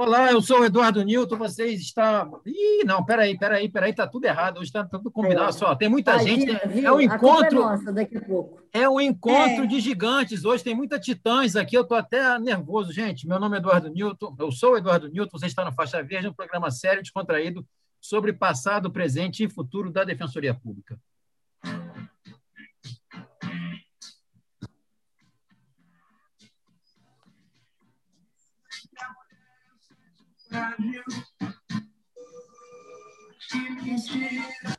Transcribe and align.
Olá, 0.00 0.30
eu 0.30 0.40
sou 0.40 0.60
o 0.60 0.64
Eduardo 0.64 1.02
Nilton, 1.02 1.36
vocês 1.36 1.80
estão... 1.80 2.40
Ih, 2.46 2.84
não, 2.84 3.04
peraí, 3.04 3.36
peraí, 3.36 3.68
peraí, 3.68 3.92
tá 3.92 4.06
tudo 4.06 4.26
errado, 4.26 4.58
hoje 4.58 4.68
está 4.68 4.84
tudo 4.84 5.10
combinado, 5.10 5.52
só, 5.52 5.74
tem 5.74 5.88
muita 5.88 6.16
gente, 6.20 6.46
viu, 6.68 6.86
é 6.86 6.92
um 6.92 7.00
encontro... 7.00 7.58
É, 7.58 7.64
nossa, 7.64 7.92
daqui 7.92 8.16
a 8.16 8.20
pouco. 8.20 8.62
é 8.72 8.88
um 8.88 9.00
encontro 9.00 9.64
é. 9.64 9.66
de 9.66 9.80
gigantes, 9.80 10.44
hoje 10.44 10.62
tem 10.62 10.72
muita 10.72 11.00
titãs 11.00 11.56
aqui, 11.56 11.76
eu 11.76 11.82
estou 11.82 11.96
até 11.96 12.38
nervoso, 12.38 12.92
gente, 12.92 13.26
meu 13.26 13.40
nome 13.40 13.56
é 13.56 13.58
Eduardo 13.58 13.90
Nilton, 13.90 14.36
eu 14.38 14.52
sou 14.52 14.74
o 14.74 14.76
Eduardo 14.76 15.08
Nilton, 15.08 15.36
você 15.36 15.46
está 15.46 15.64
no 15.64 15.72
Faixa 15.72 16.00
Verde, 16.00 16.28
um 16.28 16.32
programa 16.32 16.70
sério, 16.70 17.02
descontraído, 17.02 17.66
sobre 18.00 18.32
passado, 18.32 18.92
presente 18.92 19.42
e 19.42 19.50
futuro 19.50 19.90
da 19.90 20.04
Defensoria 20.04 20.54
Pública. 20.54 20.96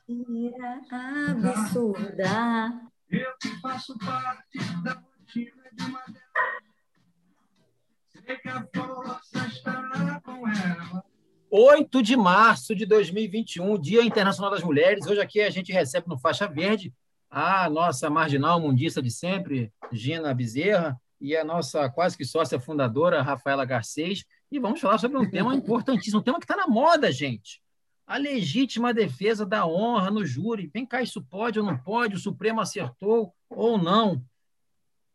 Mentira 0.07 0.81
absurda. 0.91 2.81
Eu 3.09 3.31
que 3.41 3.49
faço 3.61 3.97
parte 3.99 4.59
da 4.83 4.93
rotina 4.93 5.63
de 5.73 5.83
uma 5.83 6.03
Sei 8.07 8.37
que 8.37 8.49
a 8.49 8.67
força 8.75 9.47
está 9.47 10.21
com 10.23 10.47
ela. 10.47 11.03
8 11.51 12.03
de 12.03 12.15
março 12.15 12.75
de 12.75 12.85
2021, 12.85 13.79
Dia 13.79 14.03
Internacional 14.03 14.51
das 14.51 14.63
Mulheres. 14.63 15.05
Hoje 15.05 15.21
aqui 15.21 15.41
a 15.41 15.49
gente 15.49 15.71
recebe 15.71 16.07
no 16.07 16.17
Faixa 16.17 16.47
Verde 16.47 16.93
a 17.29 17.69
nossa 17.69 18.09
marginal 18.09 18.59
mundista 18.59 19.01
de 19.01 19.11
sempre, 19.11 19.71
Gina 19.91 20.33
Bezerra, 20.33 20.99
e 21.21 21.35
a 21.35 21.43
nossa 21.43 21.89
quase 21.89 22.17
que 22.17 22.25
sócia 22.25 22.59
fundadora, 22.59 23.21
Rafaela 23.21 23.65
Garcês, 23.65 24.23
e 24.51 24.59
vamos 24.59 24.81
falar 24.81 24.97
sobre 24.97 25.17
um 25.17 25.29
tema 25.29 25.55
importantíssimo, 25.55 26.19
um 26.19 26.23
tema 26.23 26.39
que 26.39 26.45
está 26.45 26.55
na 26.55 26.67
moda, 26.67 27.11
gente. 27.11 27.61
A 28.07 28.17
legítima 28.17 28.93
defesa 28.93 29.45
da 29.45 29.67
honra 29.67 30.09
no 30.09 30.25
júri. 30.25 30.69
Vem 30.73 30.85
cá, 30.85 31.01
isso 31.01 31.21
pode 31.21 31.59
ou 31.59 31.65
não 31.65 31.77
pode? 31.77 32.15
O 32.15 32.19
Supremo 32.19 32.59
acertou 32.59 33.33
ou 33.49 33.77
não? 33.77 34.23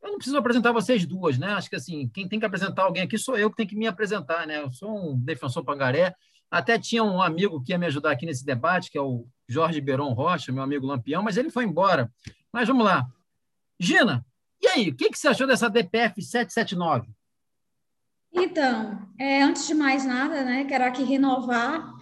Eu 0.01 0.11
não 0.11 0.17
preciso 0.17 0.37
apresentar 0.37 0.71
vocês 0.71 1.05
duas, 1.05 1.39
né? 1.39 1.49
Acho 1.55 1.69
que 1.69 1.77
assim, 1.77 2.09
quem 2.09 2.29
tem 2.29 2.39
que 2.39 2.47
apresentar 2.47 2.85
alguém 2.85 3.03
aqui 3.03 3.19
sou 3.19 3.37
eu 3.37 3.51
que 3.51 3.57
tenho 3.57 3.69
que 3.69 3.77
me 3.77 3.87
apresentar, 3.87 4.47
né? 4.47 4.61
Eu 4.61 4.71
sou 4.71 5.13
um 5.13 5.19
defensor 5.19 5.65
pangaré. 5.65 6.15
Até 6.51 6.79
tinha 6.79 7.03
um 7.03 7.21
amigo 7.21 7.61
que 7.63 7.73
ia 7.73 7.79
me 7.79 7.87
ajudar 7.87 8.13
aqui 8.13 8.27
nesse 8.27 8.45
debate, 8.45 8.91
que 8.91 8.99
é 8.99 9.01
o 9.01 9.27
Jorge 9.49 9.81
Beron 9.81 10.13
Rocha, 10.13 10.53
meu 10.53 10.63
amigo 10.63 10.87
Lampião, 10.87 11.23
mas 11.23 11.37
ele 11.37 11.51
foi 11.51 11.65
embora. 11.65 12.13
Mas 12.53 12.69
vamos 12.69 12.85
lá. 12.85 13.09
Gina, 13.81 14.25
e 14.65 14.69
aí, 14.69 14.89
o 14.89 14.95
que, 14.95 15.11
que 15.11 15.19
você 15.19 15.29
achou 15.29 15.47
dessa 15.47 15.69
DPF 15.69 16.23
779? 16.23 17.14
Então, 18.35 18.99
é, 19.19 19.43
antes 19.43 19.67
de 19.67 19.75
mais 19.75 20.05
nada, 20.05 20.43
né, 20.43 20.65
quero 20.65 20.85
aqui 20.85 21.05
renovar 21.05 21.95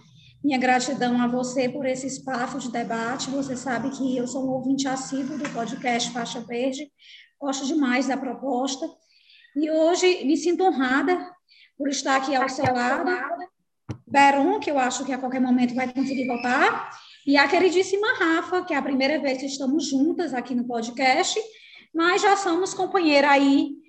minha 0.43 0.57
gratidão 0.57 1.21
a 1.21 1.27
você 1.27 1.69
por 1.69 1.85
esse 1.85 2.07
espaço 2.07 2.57
de 2.57 2.71
debate. 2.71 3.29
Você 3.29 3.55
sabe 3.55 3.91
que 3.91 4.17
eu 4.17 4.27
sou 4.27 4.43
um 4.43 4.49
ouvinte 4.49 4.87
assíduo 4.87 5.37
do 5.37 5.49
podcast 5.51 6.11
Faixa 6.11 6.41
Verde, 6.41 6.91
gosto 7.39 7.67
demais 7.67 8.07
da 8.07 8.17
proposta. 8.17 8.85
E 9.55 9.69
hoje 9.69 10.25
me 10.25 10.35
sinto 10.35 10.63
honrada 10.63 11.23
por 11.77 11.87
estar 11.87 12.15
aqui 12.15 12.35
ao 12.35 12.49
seu 12.49 12.65
lado. 12.65 13.11
Beron, 14.07 14.59
que 14.59 14.71
eu 14.71 14.79
acho 14.79 15.05
que 15.05 15.13
a 15.13 15.17
qualquer 15.17 15.39
momento 15.39 15.75
vai 15.75 15.91
conseguir 15.91 16.27
voltar, 16.27 16.91
e 17.25 17.37
a 17.37 17.47
queridíssima 17.47 18.07
Rafa, 18.15 18.63
que 18.63 18.73
é 18.73 18.77
a 18.77 18.81
primeira 18.81 19.19
vez 19.19 19.39
que 19.39 19.45
estamos 19.45 19.87
juntas 19.87 20.33
aqui 20.33 20.53
no 20.53 20.65
podcast, 20.65 21.39
mas 21.93 22.21
já 22.21 22.35
somos 22.35 22.73
companheira 22.73 23.29
aí 23.29 23.82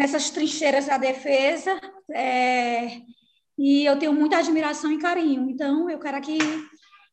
nessas 0.00 0.30
trincheiras 0.30 0.86
da 0.86 0.96
defesa, 0.96 1.78
é, 2.10 3.02
e 3.58 3.84
eu 3.84 3.98
tenho 3.98 4.14
muita 4.14 4.38
admiração 4.38 4.90
e 4.90 4.98
carinho. 4.98 5.50
Então, 5.50 5.90
eu 5.90 5.98
quero 5.98 6.16
aqui, 6.16 6.38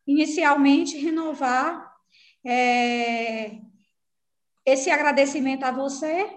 inicialmente, 0.08 0.98
renovar 0.98 1.86
é, 2.46 3.58
esse 4.66 4.90
agradecimento 4.90 5.66
a 5.66 5.72
você 5.72 6.32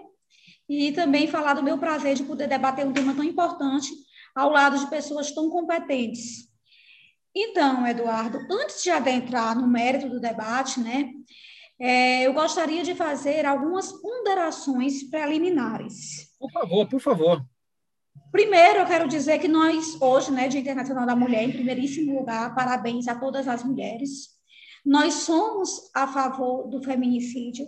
e 0.67 0.91
também 0.91 1.25
falar 1.25 1.53
do 1.53 1.63
meu 1.63 1.77
prazer 1.77 2.15
de 2.15 2.23
poder 2.23 2.49
debater 2.49 2.85
um 2.85 2.91
tema 2.91 3.15
tão 3.15 3.23
importante 3.23 3.89
ao 4.35 4.49
lado 4.49 4.77
de 4.77 4.89
pessoas 4.89 5.31
tão 5.31 5.49
competentes. 5.49 6.49
Então, 7.33 7.87
Eduardo, 7.87 8.39
antes 8.51 8.83
de 8.83 8.89
adentrar 8.89 9.57
no 9.57 9.69
mérito 9.69 10.09
do 10.09 10.19
debate, 10.19 10.81
né, 10.81 11.13
é, 11.81 12.27
eu 12.27 12.33
gostaria 12.33 12.83
de 12.83 12.93
fazer 12.93 13.43
algumas 13.43 13.91
ponderações 13.91 15.01
preliminares. 15.09 16.31
Por 16.39 16.51
favor, 16.51 16.87
por 16.87 17.01
favor. 17.01 17.45
Primeiro, 18.31 18.79
eu 18.79 18.85
quero 18.85 19.07
dizer 19.07 19.39
que 19.39 19.47
nós, 19.47 19.99
hoje, 19.99 20.31
né, 20.31 20.47
Dia 20.47 20.61
Internacional 20.61 21.07
da 21.07 21.15
Mulher, 21.15 21.43
em 21.43 21.51
primeiríssimo 21.51 22.19
lugar, 22.19 22.53
parabéns 22.53 23.07
a 23.07 23.15
todas 23.15 23.47
as 23.47 23.63
mulheres. 23.63 24.29
Nós 24.85 25.15
somos 25.15 25.89
a 25.95 26.07
favor 26.07 26.67
do 26.67 26.83
feminicídio 26.83 27.65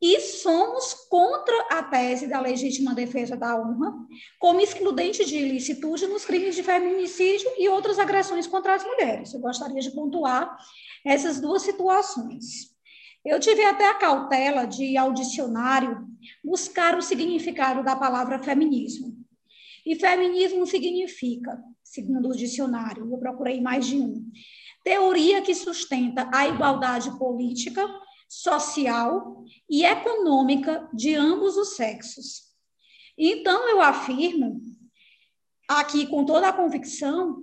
e 0.00 0.20
somos 0.20 0.92
contra 1.08 1.54
a 1.70 1.82
tese 1.84 2.26
da 2.26 2.38
legítima 2.38 2.94
defesa 2.94 3.34
da 3.34 3.58
honra, 3.58 3.94
como 4.38 4.60
excludente 4.60 5.24
de 5.24 5.38
ilicitude 5.38 6.06
nos 6.06 6.26
crimes 6.26 6.54
de 6.54 6.62
feminicídio 6.62 7.50
e 7.56 7.66
outras 7.68 7.98
agressões 7.98 8.46
contra 8.46 8.74
as 8.74 8.84
mulheres. 8.84 9.32
Eu 9.32 9.40
gostaria 9.40 9.80
de 9.80 9.90
pontuar 9.92 10.54
essas 11.02 11.40
duas 11.40 11.62
situações. 11.62 12.71
Eu 13.24 13.38
tive 13.38 13.64
até 13.64 13.88
a 13.88 13.94
cautela 13.94 14.66
de 14.66 14.84
ir 14.84 14.96
ao 14.96 15.12
dicionário 15.12 16.06
buscar 16.42 16.96
o 16.96 17.02
significado 17.02 17.84
da 17.84 17.94
palavra 17.94 18.42
feminismo. 18.42 19.16
E 19.86 19.96
feminismo 19.96 20.66
significa, 20.66 21.62
segundo 21.82 22.28
o 22.28 22.36
dicionário, 22.36 23.08
eu 23.10 23.18
procurei 23.18 23.60
mais 23.60 23.86
de 23.86 23.96
um, 23.96 24.30
teoria 24.84 25.42
que 25.42 25.54
sustenta 25.54 26.28
a 26.32 26.48
igualdade 26.48 27.16
política, 27.18 27.88
social 28.28 29.44
e 29.68 29.84
econômica 29.84 30.88
de 30.92 31.14
ambos 31.14 31.56
os 31.56 31.76
sexos. 31.76 32.52
Então, 33.16 33.68
eu 33.68 33.80
afirmo 33.80 34.60
aqui 35.68 36.06
com 36.06 36.24
toda 36.24 36.48
a 36.48 36.52
convicção 36.52 37.42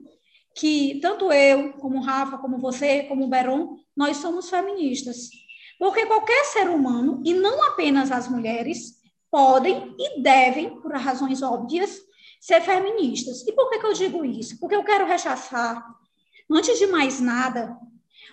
que 0.56 1.00
tanto 1.02 1.32
eu, 1.32 1.74
como 1.74 2.02
Rafa, 2.02 2.38
como 2.38 2.58
você, 2.58 3.04
como 3.04 3.28
Beron, 3.28 3.78
nós 3.96 4.18
somos 4.18 4.50
feministas. 4.50 5.30
Porque 5.80 6.06
qualquer 6.06 6.44
ser 6.44 6.70
humano, 6.70 7.24
e 7.26 7.34
não 7.34 7.64
apenas 7.64 8.12
as 8.12 8.28
mulheres, 8.28 9.00
podem 9.32 9.96
e 9.98 10.22
devem, 10.22 10.82
por 10.82 10.92
razões 10.92 11.42
óbvias, 11.42 12.02
ser 12.40 12.62
feministas. 12.62 13.48
E 13.48 13.54
por 13.54 13.70
que, 13.70 13.80
que 13.80 13.86
eu 13.86 13.94
digo 13.94 14.26
isso? 14.26 14.60
Porque 14.60 14.76
eu 14.76 14.84
quero 14.84 15.08
rechaçar, 15.08 15.82
antes 16.52 16.78
de 16.78 16.86
mais 16.88 17.22
nada, 17.22 17.78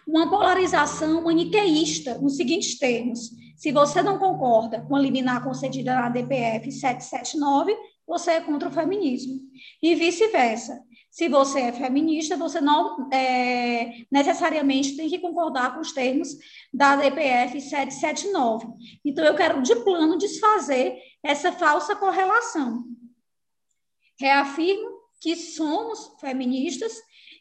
uma 0.06 0.28
polarização 0.28 1.22
maniqueísta, 1.22 2.18
nos 2.18 2.36
seguintes 2.36 2.78
termos. 2.78 3.30
Se 3.56 3.70
você 3.70 4.02
não 4.02 4.18
concorda 4.18 4.80
com 4.82 4.96
a 4.96 5.00
liminar 5.00 5.44
concedida 5.44 5.94
na 5.94 6.08
DPF 6.08 6.70
779, 6.72 7.76
você 8.06 8.32
é 8.32 8.40
contra 8.40 8.68
o 8.68 8.72
feminismo. 8.72 9.40
E 9.82 9.94
vice-versa. 9.94 10.80
Se 11.16 11.30
você 11.30 11.60
é 11.60 11.72
feminista, 11.72 12.36
você 12.36 12.60
não 12.60 13.08
é, 13.10 14.04
necessariamente 14.12 14.98
tem 14.98 15.08
que 15.08 15.18
concordar 15.18 15.72
com 15.72 15.80
os 15.80 15.90
termos 15.90 16.28
da 16.70 16.94
DPF 16.94 17.58
779. 17.58 18.66
Então, 19.02 19.24
eu 19.24 19.34
quero, 19.34 19.62
de 19.62 19.74
plano, 19.76 20.18
desfazer 20.18 20.94
essa 21.22 21.50
falsa 21.52 21.96
correlação. 21.96 22.84
Reafirmo 24.20 24.90
que 25.18 25.34
somos 25.36 26.12
feministas 26.20 26.92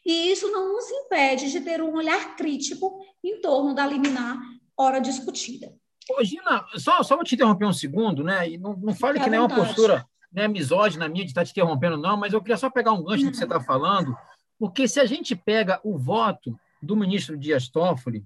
e 0.06 0.32
isso 0.32 0.50
não 0.50 0.72
nos 0.72 0.90
impede 0.90 1.52
de 1.52 1.60
ter 1.60 1.82
um 1.82 1.96
olhar 1.96 2.34
crítico 2.34 2.98
em 3.22 3.42
torno 3.42 3.74
da 3.74 3.86
liminar 3.86 4.40
hora 4.74 5.00
discutida. 5.00 5.70
Ô, 6.12 6.24
Gina, 6.24 6.64
só, 6.78 7.02
só 7.02 7.14
vou 7.14 7.24
te 7.24 7.34
interromper 7.34 7.66
um 7.66 7.74
segundo, 7.74 8.24
né? 8.24 8.48
E 8.48 8.56
não, 8.56 8.74
não 8.74 8.94
fale 8.94 9.20
que 9.20 9.28
nem 9.28 9.38
uma 9.38 9.54
postura 9.54 10.08
né, 10.36 10.46
misógina 10.46 11.08
minha 11.08 11.24
de 11.24 11.30
estar 11.30 11.46
te 11.46 11.52
interrompendo, 11.52 11.96
não, 11.96 12.14
mas 12.18 12.34
eu 12.34 12.42
queria 12.42 12.58
só 12.58 12.68
pegar 12.68 12.92
um 12.92 13.02
gancho 13.02 13.24
do 13.24 13.30
que 13.30 13.38
você 13.38 13.44
está 13.44 13.58
falando, 13.58 14.14
porque 14.58 14.86
se 14.86 15.00
a 15.00 15.06
gente 15.06 15.34
pega 15.34 15.80
o 15.82 15.96
voto 15.96 16.54
do 16.82 16.94
ministro 16.94 17.38
Dias 17.38 17.68
Toffoli, 17.70 18.22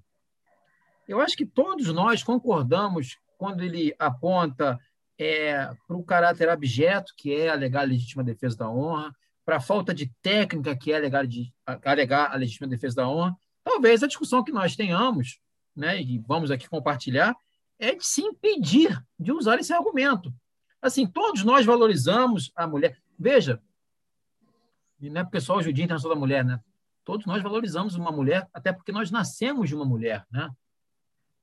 eu 1.07 1.21
acho 1.21 1.37
que 1.37 1.45
todos 1.45 1.87
nós 1.93 2.21
concordamos 2.21 3.17
quando 3.37 3.63
ele 3.63 3.95
aponta 3.97 4.77
é, 5.17 5.73
para 5.87 5.95
o 5.95 6.03
caráter 6.03 6.49
abjeto, 6.49 7.13
que 7.17 7.33
é 7.33 7.47
alegar 7.49 7.81
a 7.81 7.85
legítima 7.85 8.23
defesa 8.23 8.57
da 8.57 8.69
honra, 8.69 9.15
para 9.45 9.55
a 9.55 9.61
falta 9.61 9.93
de 9.93 10.11
técnica, 10.21 10.75
que 10.75 10.91
é 10.91 10.97
alegar, 10.97 11.25
de, 11.25 11.51
alegar 11.85 12.31
a 12.31 12.35
legítima 12.35 12.67
defesa 12.67 12.97
da 12.97 13.09
honra. 13.09 13.35
Talvez 13.63 14.03
a 14.03 14.07
discussão 14.07 14.43
que 14.43 14.51
nós 14.51 14.75
tenhamos, 14.75 15.39
né, 15.75 16.01
e 16.01 16.19
vamos 16.19 16.51
aqui 16.51 16.67
compartilhar, 16.67 17.35
é 17.79 17.95
de 17.95 18.05
se 18.05 18.21
impedir 18.21 19.01
de 19.17 19.31
usar 19.31 19.59
esse 19.59 19.73
argumento. 19.73 20.33
Assim, 20.81 21.05
todos 21.05 21.43
nós 21.43 21.65
valorizamos 21.65 22.51
a 22.55 22.65
mulher. 22.65 22.97
Veja, 23.17 23.61
e 24.99 25.09
não 25.09 25.21
é 25.21 25.23
porque 25.23 25.39
só 25.39 25.57
o 25.57 25.61
Dia 25.61 25.83
Internacional 25.83 26.15
da 26.15 26.19
Mulher, 26.19 26.45
né? 26.45 26.59
Todos 27.03 27.25
nós 27.25 27.41
valorizamos 27.41 27.95
uma 27.95 28.11
mulher, 28.11 28.47
até 28.53 28.71
porque 28.71 28.91
nós 28.91 29.09
nascemos 29.09 29.69
de 29.69 29.75
uma 29.75 29.85
mulher, 29.85 30.25
né? 30.31 30.49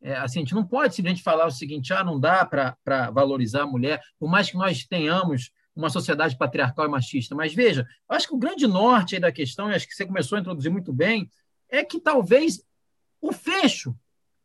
É, 0.01 0.17
assim, 0.17 0.39
a 0.39 0.43
gente 0.43 0.55
não 0.55 0.65
pode 0.65 0.95
simplesmente 0.95 1.25
falar 1.25 1.47
o 1.47 1.51
seguinte, 1.51 1.93
ah, 1.93 2.05
não 2.05 2.21
dá 2.21 2.45
para 2.45 3.11
valorizar 3.11 3.63
a 3.63 3.67
mulher, 3.67 4.01
por 4.19 4.31
mais 4.31 4.49
que 4.49 4.57
nós 4.57 4.85
tenhamos 4.85 5.51
uma 5.75 5.91
sociedade 5.91 6.37
patriarcal 6.37 6.87
e 6.87 6.89
machista. 6.89 7.35
Mas 7.35 7.53
veja, 7.53 7.87
acho 8.09 8.29
que 8.29 8.35
o 8.35 8.39
grande 8.39 8.67
norte 8.67 9.19
da 9.19 9.33
questão, 9.33 9.71
e 9.71 9.75
acho 9.75 9.89
que 9.89 9.95
você 9.95 10.07
começou 10.07 10.37
a 10.37 10.41
introduzir 10.41 10.71
muito 10.71 10.93
bem, 10.93 11.29
é 11.69 11.85
que 11.85 12.01
talvez 12.01 12.63
o 13.21 13.33
fecho 13.33 13.97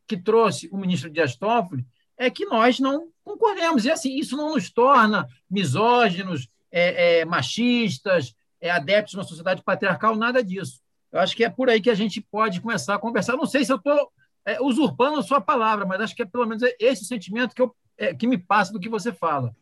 que 0.08 0.18
trouxe 0.18 0.68
o 0.72 0.78
ministro 0.78 1.10
Dias 1.10 1.36
Toffoli 1.36 1.86
é 2.24 2.30
que 2.30 2.46
nós 2.46 2.80
não 2.80 3.10
concordemos. 3.24 3.86
E 3.86 3.92
assim, 3.92 4.18
isso 4.18 4.36
não 4.36 4.54
nos 4.54 4.72
torna 4.72 5.28
misóginos, 5.50 6.48
é, 6.72 7.20
é, 7.20 7.26
machistas, 7.26 8.34
é, 8.60 8.70
adeptos 8.70 9.12
de 9.12 9.18
uma 9.18 9.24
sociedade 9.24 9.62
patriarcal, 9.64 10.16
nada 10.16 10.44
disso. 10.44 10.82
Eu 11.12 11.20
acho 11.20 11.36
que 11.36 11.44
é 11.44 11.50
por 11.50 11.70
aí 11.70 11.80
que 11.80 11.90
a 11.90 11.96
gente 11.96 12.20
pode 12.20 12.60
começar 12.60 12.96
a 12.96 13.00
conversar. 13.00 13.38
Não 13.38 13.46
sei 13.46 13.64
se 13.64 13.72
eu 13.72 13.78
estou 13.78 14.12
é, 14.46 14.62
usurpando 14.62 15.20
a 15.20 15.24
sua 15.24 15.40
palavra, 15.40 15.86
mas 15.86 16.02
acho 16.02 16.16
que 16.16 16.24
é 16.24 16.26
pelo 16.26 16.46
menos 16.46 16.64
esse 16.80 17.06
sentimento 17.06 17.54
que, 17.54 17.62
eu, 17.62 17.76
é, 17.98 18.14
que 18.14 18.26
me 18.26 18.38
passa 18.38 18.74
do 18.74 18.80
que 18.80 18.90
você 18.90 19.14
fala. 19.14 19.56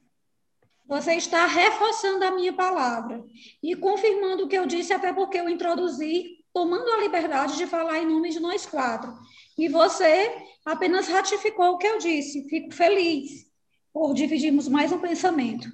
Você 0.87 1.13
está 1.13 1.45
reforçando 1.45 2.23
a 2.25 2.31
minha 2.31 2.53
palavra 2.53 3.23
e 3.61 3.75
confirmando 3.75 4.43
o 4.43 4.47
que 4.47 4.57
eu 4.57 4.65
disse, 4.65 4.93
até 4.93 5.13
porque 5.13 5.37
eu 5.37 5.47
introduzi, 5.47 6.43
tomando 6.53 6.89
a 6.91 6.97
liberdade 6.97 7.57
de 7.57 7.65
falar 7.65 7.99
em 7.99 8.05
nome 8.05 8.29
de 8.29 8.39
nós 8.39 8.65
quatro. 8.65 9.13
E 9.61 9.67
você 9.67 10.27
apenas 10.65 11.07
ratificou 11.07 11.73
o 11.73 11.77
que 11.77 11.85
eu 11.85 11.99
disse. 11.99 12.49
Fico 12.49 12.73
feliz 12.73 13.45
por 13.93 14.11
dividirmos 14.11 14.67
mais 14.67 14.91
um 14.91 14.97
pensamento. 14.97 15.69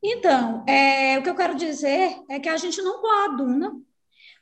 Então, 0.00 0.64
é, 0.64 1.18
o 1.18 1.22
que 1.24 1.28
eu 1.28 1.34
quero 1.34 1.56
dizer 1.56 2.16
é 2.30 2.38
que 2.38 2.48
a 2.48 2.56
gente 2.56 2.80
não 2.80 3.00
coaduna 3.00 3.72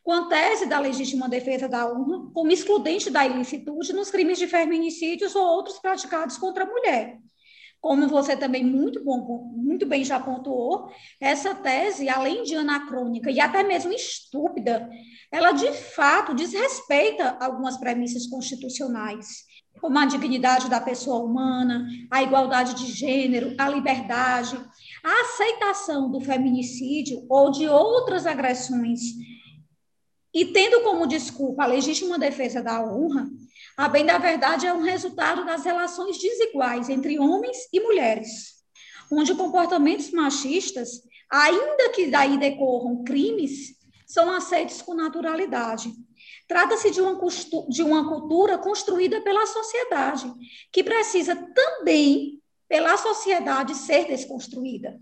com 0.05 0.13
a 0.13 0.27
tese 0.29 0.67
da 0.67 0.79
legítima 0.79 1.31
defesa 1.31 1.67
da 1.67 1.91
honra 1.91 2.31
como 2.35 2.53
excludente 2.53 3.09
da 3.09 3.25
ilicitude 3.25 3.95
nos 3.95 4.11
crimes 4.11 4.37
de 4.37 4.47
feminicídios 4.47 5.35
ou 5.35 5.43
outros 5.43 5.79
praticados 5.79 6.37
contra 6.37 6.65
a 6.65 6.67
mulher. 6.67 7.19
Como 7.81 8.09
você 8.09 8.37
também 8.37 8.65
muito, 8.65 9.05
bom, 9.05 9.53
muito 9.55 9.87
bem 9.87 10.05
já 10.05 10.19
pontuou, 10.19 10.91
essa 11.21 11.55
tese, 11.55 12.09
além 12.09 12.43
de 12.43 12.57
anacrônica 12.57 13.31
e 13.31 13.39
até 13.39 13.63
mesmo 13.63 13.93
estúpida, 13.93 14.89
ela 15.31 15.53
de 15.53 15.71
fato 15.73 16.35
desrespeita 16.35 17.37
algumas 17.41 17.77
premissas 17.77 18.27
constitucionais, 18.27 19.45
como 19.81 19.99
a 19.99 20.07
dignidade 20.07 20.69
da 20.69 20.81
pessoa 20.81 21.25
humana, 21.25 21.87
a 22.11 22.23
igualdade 22.23 22.75
de 22.75 22.91
gênero, 22.91 23.55
a 23.59 23.69
liberdade, 23.69 24.57
a 25.05 25.21
aceitação 25.23 26.11
do 26.11 26.21
feminicídio 26.21 27.25
ou 27.29 27.51
de 27.51 27.69
outras 27.69 28.27
agressões. 28.27 29.01
E 30.35 30.47
tendo 30.47 30.83
como 30.83 31.07
desculpa 31.07 31.65
a 31.65 31.67
legítima 31.67 32.19
defesa 32.19 32.63
da 32.63 32.83
honra, 32.83 33.29
a 33.77 33.89
bem 33.89 34.07
da 34.07 34.17
verdade 34.17 34.67
é 34.67 34.73
um 34.73 34.83
resultado 34.83 35.45
das 35.45 35.65
relações 35.65 36.19
desiguais 36.19 36.89
entre 36.89 37.19
homens 37.19 37.69
e 37.73 37.79
mulheres, 37.79 38.55
onde 39.13 39.35
comportamentos 39.35 40.11
machistas, 40.11 41.03
ainda 41.31 41.91
que 41.91 42.07
daí 42.07 42.39
decorram 42.39 43.05
crimes, 43.05 43.77
são 44.07 44.31
aceitos 44.31 44.81
com 44.81 44.95
naturalidade. 44.95 45.93
Trata-se 46.49 46.91
de, 46.91 47.01
de 47.69 47.83
uma, 47.83 48.09
cultura 48.09 48.57
construída 48.57 49.21
pela 49.21 49.45
sociedade, 49.47 50.33
que 50.73 50.83
precisa 50.83 51.37
também, 51.37 52.41
pela 52.69 52.97
sociedade, 52.97 53.75
ser 53.75 54.07
desconstruída. 54.07 54.99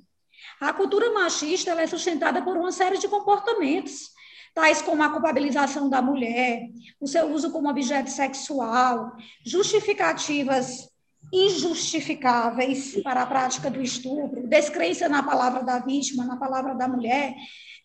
A 0.60 0.72
cultura 0.72 1.12
machista 1.12 1.70
é 1.72 1.86
sustentada 1.86 2.42
por 2.42 2.56
uma 2.56 2.72
série 2.72 2.98
de 2.98 3.06
comportamentos 3.06 4.13
tais 4.54 4.80
como 4.80 5.02
a 5.02 5.10
culpabilização 5.10 5.90
da 5.90 6.00
mulher, 6.00 6.68
o 7.00 7.08
seu 7.08 7.30
uso 7.32 7.50
como 7.50 7.68
objeto 7.68 8.08
sexual, 8.08 9.12
justificativas 9.44 10.88
injustificáveis 11.32 13.02
para 13.02 13.22
a 13.22 13.26
prática 13.26 13.70
do 13.70 13.82
estupro, 13.82 14.46
descrença 14.46 15.08
na 15.08 15.22
palavra 15.22 15.64
da 15.64 15.78
vítima, 15.80 16.24
na 16.24 16.36
palavra 16.36 16.74
da 16.74 16.86
mulher, 16.86 17.34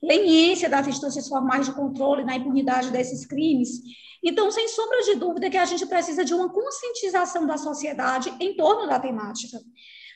leniência 0.04 0.70
das 0.70 0.88
instâncias 0.88 1.28
formais 1.28 1.66
de 1.66 1.74
controle 1.74 2.24
na 2.24 2.36
impunidade 2.36 2.92
desses 2.92 3.26
crimes. 3.26 3.70
Então, 4.24 4.52
sem 4.52 4.68
sombra 4.68 5.02
de 5.04 5.16
dúvida 5.16 5.50
que 5.50 5.58
a 5.58 5.66
gente 5.66 5.86
precisa 5.86 6.24
de 6.24 6.34
uma 6.34 6.50
conscientização 6.50 7.48
da 7.48 7.58
sociedade 7.58 8.32
em 8.40 8.56
torno 8.56 8.88
da 8.88 9.00
temática. 9.00 9.60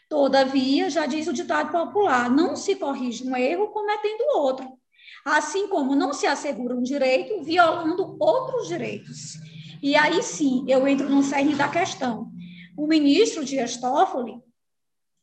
Todavia, 0.09 0.89
já 0.89 1.05
diz 1.05 1.25
o 1.25 1.33
ditado 1.33 1.71
popular, 1.71 2.29
não 2.29 2.55
se 2.55 2.75
corrige 2.75 3.27
um 3.27 3.35
erro 3.35 3.69
cometendo 3.69 4.37
outro 4.37 4.82
assim 5.25 5.67
como 5.67 5.95
não 5.95 6.13
se 6.13 6.25
assegura 6.25 6.75
um 6.75 6.83
direito 6.83 7.43
violando 7.43 8.15
outros 8.19 8.67
direitos. 8.67 9.39
E 9.81 9.95
aí 9.95 10.21
sim, 10.23 10.65
eu 10.67 10.87
entro 10.87 11.09
no 11.09 11.23
cerne 11.23 11.55
da 11.55 11.67
questão. 11.67 12.31
O 12.77 12.87
ministro 12.87 13.43
Dias 13.43 13.77
Toffoli, 13.77 14.41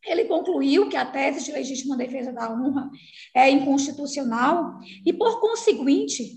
ele 0.05 0.25
concluiu 0.25 0.89
que 0.89 0.97
a 0.97 1.05
tese 1.05 1.45
de 1.45 1.53
legítima 1.53 1.97
defesa 1.97 2.33
da 2.33 2.51
honra 2.51 2.91
é 3.35 3.51
inconstitucional 3.51 4.79
e, 5.05 5.13
por 5.13 5.41
conseguinte, 5.41 6.37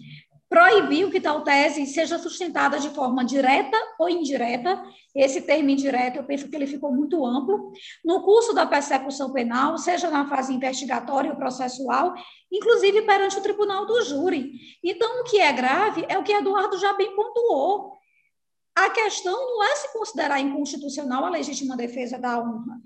proibiu 0.54 1.10
que 1.10 1.20
tal 1.20 1.44
tese 1.44 1.84
seja 1.88 2.20
sustentada 2.20 2.80
de 2.80 2.92
forma 2.92 3.26
direta 3.26 3.76
ou 3.98 4.08
indireta. 4.08 4.84
Esse 5.16 5.42
termo 5.42 5.72
indireto, 5.72 6.18
eu 6.18 6.24
penso 6.24 6.48
que 6.48 6.56
ele 6.56 6.68
ficou 6.68 6.94
muito 6.94 7.26
amplo. 7.26 7.72
No 8.06 8.22
curso 8.22 8.54
da 8.54 8.64
persecução 8.64 9.34
penal, 9.34 9.80
seja 9.80 10.12
na 10.12 10.30
fase 10.30 10.54
investigatória 10.54 11.32
ou 11.32 11.38
processual, 11.38 12.14
inclusive 12.52 13.02
perante 13.02 13.36
o 13.36 13.42
tribunal 13.42 13.88
do 13.88 14.00
júri. 14.04 14.52
Então, 14.84 15.22
o 15.22 15.24
que 15.24 15.40
é 15.40 15.52
grave 15.52 16.06
é 16.08 16.20
o 16.20 16.24
que 16.24 16.32
Eduardo 16.32 16.78
já 16.78 16.94
bem 16.94 17.16
pontuou. 17.16 17.98
A 18.76 18.92
questão 18.92 19.34
não 19.34 19.64
é 19.64 19.76
se 19.76 19.92
considerar 19.92 20.40
inconstitucional 20.40 21.26
a 21.26 21.32
legítima 21.32 21.76
defesa 21.76 22.20
da 22.20 22.40
honra, 22.40 22.78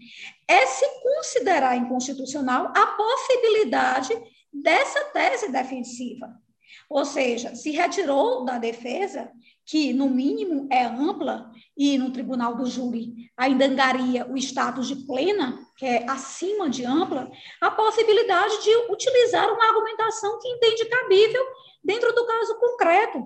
é 0.47 0.65
se 0.67 0.85
considerar 1.03 1.75
inconstitucional 1.75 2.71
a 2.73 2.87
possibilidade 2.87 4.17
dessa 4.53 5.03
tese 5.11 5.51
defensiva. 5.51 6.46
Ou 6.89 7.05
seja, 7.05 7.55
se 7.55 7.71
retirou 7.71 8.45
da 8.45 8.57
defesa, 8.57 9.31
que 9.65 9.93
no 9.93 10.09
mínimo 10.09 10.67
é 10.71 10.85
ampla, 10.85 11.51
e 11.77 11.97
no 11.97 12.11
tribunal 12.11 12.55
do 12.55 12.65
júri 12.65 13.29
ainda 13.37 13.65
angaria 13.65 14.25
o 14.27 14.35
status 14.35 14.87
de 14.87 14.95
plena, 15.05 15.59
que 15.77 15.85
é 15.85 16.09
acima 16.09 16.69
de 16.69 16.83
ampla, 16.83 17.29
a 17.61 17.69
possibilidade 17.69 18.63
de 18.63 18.75
utilizar 18.91 19.47
uma 19.53 19.67
argumentação 19.67 20.39
que 20.39 20.47
entende 20.47 20.85
cabível 20.85 21.45
dentro 21.83 22.13
do 22.13 22.25
caso 22.25 22.59
concreto. 22.59 23.23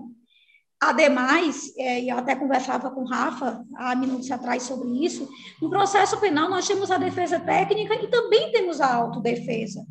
Ademais, 0.78 1.72
é, 1.78 2.02
eu 2.04 2.18
até 2.18 2.34
conversava 2.34 2.90
com 2.90 3.02
o 3.02 3.08
Rafa 3.08 3.64
há 3.76 3.94
minutos 3.94 4.30
atrás 4.30 4.64
sobre 4.64 4.88
isso, 5.04 5.28
no 5.60 5.70
processo 5.70 6.18
penal 6.20 6.50
nós 6.50 6.66
temos 6.66 6.90
a 6.90 6.98
defesa 6.98 7.40
técnica 7.40 7.94
e 7.94 8.08
também 8.08 8.50
temos 8.50 8.80
a 8.80 8.92
autodefesa. 8.92 9.86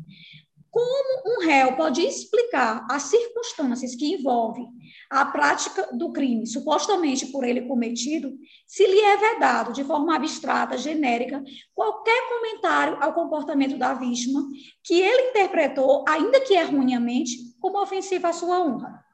Como 0.72 1.22
um 1.26 1.44
réu 1.44 1.76
pode 1.76 2.00
explicar 2.00 2.86
as 2.90 3.02
circunstâncias 3.02 3.94
que 3.94 4.14
envolvem 4.14 4.66
a 5.10 5.26
prática 5.26 5.86
do 5.92 6.10
crime, 6.10 6.46
supostamente 6.46 7.26
por 7.26 7.44
ele 7.44 7.68
cometido, 7.68 8.34
se 8.66 8.86
lhe 8.86 9.00
é 9.00 9.16
vedado 9.18 9.74
de 9.74 9.84
forma 9.84 10.16
abstrata, 10.16 10.78
genérica, 10.78 11.44
qualquer 11.74 12.26
comentário 12.26 12.96
ao 13.02 13.12
comportamento 13.12 13.76
da 13.76 13.92
vítima 13.92 14.42
que 14.82 14.98
ele 14.98 15.28
interpretou, 15.28 16.06
ainda 16.08 16.40
que 16.40 16.54
erroneamente, 16.54 17.36
como 17.60 17.82
ofensivo 17.82 18.26
à 18.26 18.32
sua 18.32 18.62
honra? 18.62 19.04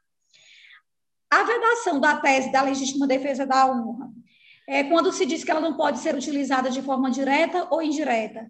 A 1.29 1.43
vedação 1.43 1.99
da 1.99 2.21
tese 2.21 2.53
da 2.53 2.63
legítima 2.63 3.05
defesa 3.05 3.45
da 3.45 3.67
honra 3.67 4.09
é 4.69 4.85
quando 4.85 5.13
se 5.13 5.27
diz 5.27 5.43
que 5.43 5.51
ela 5.51 5.61
não 5.61 5.77
pode 5.77 5.99
ser 5.99 6.15
utilizada 6.15 6.71
de 6.71 6.83
forma 6.83 7.11
direta 7.11 7.67
ou 7.69 7.83
indireta 7.83 8.49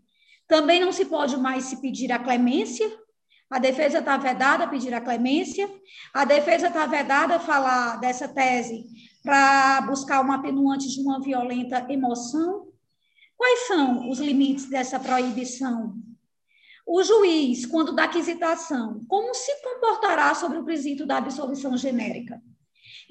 também 0.48 0.80
não 0.80 0.90
se 0.90 1.04
pode 1.04 1.36
mais 1.36 1.64
se 1.64 1.76
pedir 1.76 2.10
a 2.10 2.18
clemência. 2.18 2.90
A 3.50 3.58
defesa 3.58 3.98
está 3.98 4.16
vedada 4.16 4.64
a 4.64 4.66
pedir 4.66 4.92
a 4.94 5.00
clemência. 5.00 5.70
A 6.12 6.24
defesa 6.24 6.68
está 6.68 6.86
vedada 6.86 7.36
a 7.36 7.40
falar 7.40 8.00
dessa 8.00 8.26
tese 8.26 8.86
para 9.22 9.82
buscar 9.82 10.20
uma 10.20 10.36
atenuante 10.36 10.88
de 10.88 11.00
uma 11.00 11.20
violenta 11.20 11.86
emoção. 11.90 12.66
Quais 13.36 13.66
são 13.66 14.08
os 14.08 14.18
limites 14.18 14.68
dessa 14.68 14.98
proibição? 14.98 15.94
O 16.86 17.02
juiz, 17.02 17.66
quando 17.66 17.94
dá 17.94 18.08
quisitação, 18.08 19.04
como 19.06 19.34
se 19.34 19.52
comportará 19.62 20.34
sobre 20.34 20.58
o 20.58 20.64
quesito 20.64 21.04
da 21.04 21.18
absolvição 21.18 21.76
genérica? 21.76 22.42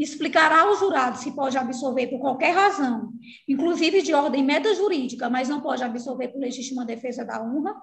Explicará 0.03 0.61
ao 0.61 0.75
jurado 0.75 1.17
se 1.17 1.31
pode 1.31 1.57
absolver 1.57 2.07
por 2.07 2.19
qualquer 2.19 2.51
razão, 2.51 3.11
inclusive 3.47 4.01
de 4.01 4.13
ordem 4.13 4.43
metajurídica, 4.43 5.29
mas 5.29 5.49
não 5.49 5.61
pode 5.61 5.83
absolver 5.83 6.29
por 6.29 6.39
legítima 6.39 6.85
defesa 6.85 7.25
da 7.25 7.41
honra. 7.41 7.75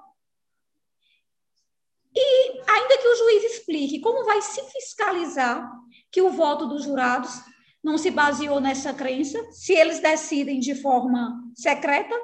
E 2.15 2.51
ainda 2.71 2.99
que 2.99 3.09
o 3.09 3.17
juiz 3.17 3.45
explique 3.45 4.01
como 4.01 4.25
vai 4.25 4.41
se 4.41 4.63
fiscalizar 4.71 5.69
que 6.13 6.23
o 6.23 6.31
voto 6.31 6.67
dos 6.67 6.85
jurados 6.85 7.43
não 7.83 7.99
se 7.99 8.11
baseou 8.11 8.61
nessa 8.61 8.95
crença, 8.95 9.39
se 9.51 9.75
eles 9.75 10.01
decidem 10.01 10.61
de 10.61 10.75
forma 10.75 11.43
secreta 11.55 12.15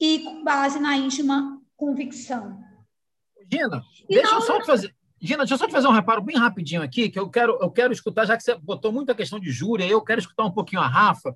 e 0.00 0.24
com 0.24 0.42
base 0.42 0.80
na 0.80 0.96
íntima 0.96 1.62
convicção. 1.76 2.60
Gina, 3.50 3.82
e 4.08 4.16
deixa 4.16 4.34
eu 4.34 4.40
só 4.40 4.64
fazer, 4.64 4.94
Gina, 5.24 5.38
deixa 5.38 5.54
eu 5.54 5.58
só 5.58 5.66
te 5.66 5.72
fazer 5.72 5.88
um 5.88 5.92
reparo 5.92 6.20
bem 6.20 6.36
rapidinho 6.36 6.82
aqui, 6.82 7.08
que 7.08 7.18
eu 7.18 7.30
quero, 7.30 7.56
eu 7.58 7.70
quero 7.70 7.94
escutar, 7.94 8.26
já 8.26 8.36
que 8.36 8.42
você 8.42 8.54
botou 8.56 8.92
muita 8.92 9.14
questão 9.14 9.40
de 9.40 9.50
júri, 9.50 9.88
eu 9.88 10.02
quero 10.02 10.20
escutar 10.20 10.44
um 10.44 10.50
pouquinho 10.50 10.82
a 10.82 10.86
Rafa. 10.86 11.34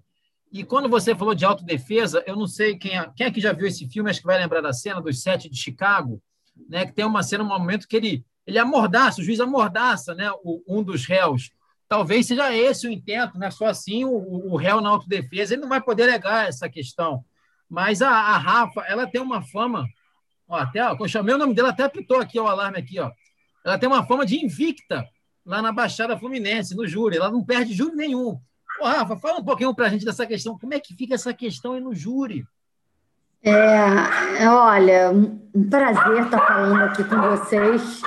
E 0.53 0.63
quando 0.63 0.91
você 0.91 1.15
falou 1.15 1.35
de 1.35 1.47
autodefesa, 1.47 2.23
eu 2.27 2.37
não 2.37 2.47
sei 2.47 2.77
quem 2.77 2.99
é, 2.99 3.11
quem 3.17 3.27
é 3.27 3.31
que 3.31 3.41
já 3.41 3.51
viu 3.51 3.67
esse 3.67 3.89
filme, 3.89 4.11
acho 4.11 4.21
que 4.21 4.27
vai 4.27 4.37
lembrar 4.37 4.61
da 4.61 4.75
cena 4.75 5.01
dos 5.01 5.23
sete 5.23 5.49
de 5.49 5.57
Chicago, 5.57 6.23
né, 6.69 6.85
que 6.85 6.93
tem 6.93 7.07
uma 7.07 7.23
cena, 7.23 7.43
um 7.43 7.47
momento 7.47 7.89
que 7.89 7.97
ele, 7.97 8.27
ele 8.47 8.59
amordaça, 8.59 9.23
o 9.23 9.25
juiz 9.25 9.41
amordaça 9.41 10.15
né, 10.15 10.31
o, 10.45 10.63
um 10.69 10.83
dos 10.83 11.07
réus. 11.07 11.51
Talvez 11.89 12.27
seja 12.27 12.55
esse 12.55 12.87
o 12.87 12.91
intento, 12.91 13.39
né? 13.39 13.51
só 13.51 13.65
assim 13.65 14.05
o, 14.05 14.53
o 14.53 14.57
réu 14.57 14.83
na 14.83 14.91
autodefesa 14.91 15.55
ele 15.55 15.63
não 15.63 15.69
vai 15.71 15.81
poder 15.81 16.09
negar 16.09 16.47
essa 16.47 16.69
questão. 16.69 17.25
Mas 17.67 18.03
a, 18.03 18.11
a 18.11 18.37
Rafa, 18.37 18.83
ela 18.83 19.07
tem 19.07 19.23
uma 19.23 19.41
fama, 19.41 19.89
ó, 20.47 20.57
até, 20.57 20.87
ó, 20.87 20.95
eu 21.01 21.09
chamei 21.09 21.35
o 21.35 21.39
nome 21.39 21.55
dela, 21.55 21.71
até 21.71 21.85
apitou 21.85 22.21
aqui 22.21 22.39
o 22.39 22.47
alarme 22.47 22.77
aqui, 22.77 23.01
ó. 23.01 23.11
Ela 23.65 23.79
tem 23.79 23.89
uma 23.89 24.07
fama 24.07 24.25
de 24.25 24.45
invicta 24.45 25.07
lá 25.45 25.63
na 25.63 25.73
Baixada 25.73 26.19
Fluminense, 26.19 26.77
no 26.77 26.87
júri. 26.87 27.17
Ela 27.17 27.31
não 27.31 27.45
perde 27.45 27.73
júri 27.73 27.97
nenhum. 27.97 28.39
Ô, 28.81 28.85
Rafa, 28.85 29.17
fala 29.17 29.41
um 29.41 29.45
pouquinho 29.45 29.75
para 29.75 29.87
a 29.87 29.89
gente 29.89 30.05
dessa 30.05 30.27
questão. 30.27 30.59
Como 30.59 30.75
é 30.75 30.81
que 30.81 30.95
fica 30.95 31.15
essa 31.15 31.33
questão 31.33 31.73
aí 31.73 31.81
no 31.81 31.95
júri? 31.95 32.47
É, 33.43 34.49
olha, 34.49 35.11
um 35.11 35.69
prazer 35.69 36.25
estar 36.25 36.47
falando 36.47 36.83
aqui 36.83 37.05
com 37.05 37.21
vocês 37.21 38.03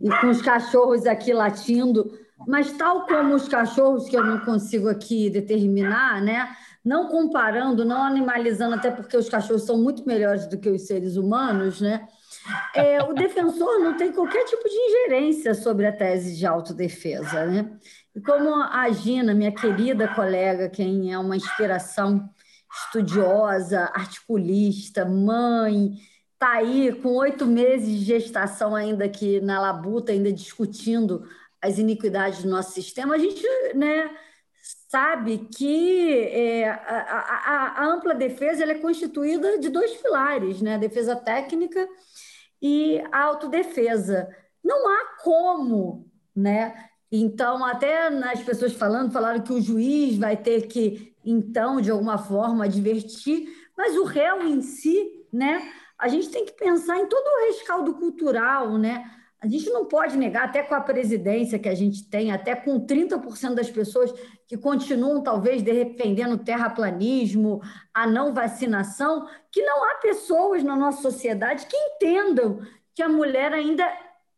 e 0.00 0.10
com 0.20 0.28
os 0.28 0.42
cachorros 0.42 1.06
aqui 1.06 1.32
latindo, 1.32 2.12
mas 2.46 2.72
tal 2.72 3.06
como 3.06 3.34
os 3.34 3.48
cachorros 3.48 4.08
que 4.08 4.16
eu 4.16 4.24
não 4.24 4.40
consigo 4.40 4.88
aqui 4.88 5.30
determinar, 5.30 6.20
né? 6.20 6.48
Não 6.84 7.08
comparando, 7.08 7.84
não 7.84 8.02
animalizando, 8.02 8.74
até 8.74 8.90
porque 8.90 9.16
os 9.16 9.28
cachorros 9.28 9.64
são 9.64 9.78
muito 9.78 10.06
melhores 10.06 10.46
do 10.46 10.58
que 10.58 10.68
os 10.68 10.86
seres 10.86 11.16
humanos, 11.16 11.80
né? 11.80 12.06
É, 12.74 13.02
o 13.02 13.12
defensor 13.12 13.78
não 13.80 13.96
tem 13.96 14.12
qualquer 14.12 14.44
tipo 14.44 14.68
de 14.68 14.74
ingerência 14.74 15.54
sobre 15.54 15.86
a 15.86 15.92
tese 15.92 16.36
de 16.36 16.46
autodefesa, 16.46 17.46
né? 17.46 17.78
E 18.14 18.20
como 18.20 18.54
a 18.54 18.88
Gina, 18.90 19.34
minha 19.34 19.52
querida 19.52 20.08
colega, 20.08 20.68
quem 20.68 21.12
é 21.12 21.18
uma 21.18 21.36
inspiração 21.36 22.28
estudiosa, 22.84 23.90
articulista, 23.94 25.04
mãe, 25.04 25.92
está 26.34 26.52
aí 26.52 26.92
com 27.02 27.14
oito 27.16 27.46
meses 27.46 27.88
de 27.88 28.04
gestação 28.04 28.74
ainda 28.74 29.04
aqui 29.04 29.40
na 29.40 29.60
labuta, 29.60 30.12
ainda 30.12 30.32
discutindo 30.32 31.24
as 31.60 31.78
iniquidades 31.78 32.42
do 32.42 32.48
nosso 32.48 32.72
sistema, 32.72 33.16
a 33.16 33.18
gente 33.18 33.42
né, 33.74 34.08
sabe 34.88 35.48
que 35.56 36.12
é, 36.14 36.70
a, 36.70 36.76
a, 36.76 37.82
a, 37.82 37.86
ampla 37.86 38.14
defesa 38.14 38.64
é 38.64 38.74
constituída 38.74 39.58
de 39.58 39.68
dois 39.68 39.94
pilares, 39.96 40.62
né? 40.62 40.76
a 40.76 40.78
defesa 40.78 41.16
técnica 41.16 41.86
e 42.60 43.02
a 43.12 43.22
autodefesa. 43.24 44.28
Não 44.62 44.88
há 44.88 45.16
como 45.22 46.08
né, 46.34 46.88
então, 47.10 47.64
até 47.64 48.06
as 48.06 48.42
pessoas 48.42 48.74
falando, 48.74 49.12
falaram 49.12 49.40
que 49.40 49.52
o 49.52 49.60
juiz 49.60 50.18
vai 50.18 50.36
ter 50.36 50.66
que, 50.66 51.14
então, 51.24 51.80
de 51.80 51.90
alguma 51.90 52.18
forma, 52.18 52.64
advertir, 52.64 53.48
mas 53.76 53.96
o 53.96 54.04
réu 54.04 54.46
em 54.46 54.60
si, 54.60 55.24
né? 55.32 55.72
A 55.98 56.06
gente 56.08 56.28
tem 56.28 56.44
que 56.44 56.52
pensar 56.52 56.98
em 56.98 57.06
todo 57.06 57.26
o 57.26 57.46
rescaldo 57.46 57.94
cultural, 57.94 58.76
né? 58.76 59.10
A 59.40 59.46
gente 59.46 59.70
não 59.70 59.84
pode 59.84 60.16
negar, 60.16 60.44
até 60.44 60.62
com 60.62 60.74
a 60.74 60.80
presidência 60.80 61.58
que 61.58 61.68
a 61.68 61.74
gente 61.74 62.08
tem, 62.08 62.32
até 62.32 62.56
com 62.56 62.84
30% 62.84 63.54
das 63.54 63.70
pessoas 63.70 64.12
que 64.48 64.56
continuam, 64.56 65.22
talvez, 65.22 65.62
defendendo 65.62 66.38
terraplanismo, 66.38 67.60
a 67.94 68.06
não 68.06 68.34
vacinação, 68.34 69.28
que 69.52 69.62
não 69.62 69.84
há 69.84 69.94
pessoas 69.96 70.64
na 70.64 70.74
nossa 70.74 71.02
sociedade 71.02 71.66
que 71.66 71.76
entendam 71.76 72.60
que 72.94 73.02
a 73.02 73.08
mulher 73.08 73.52
ainda 73.52 73.84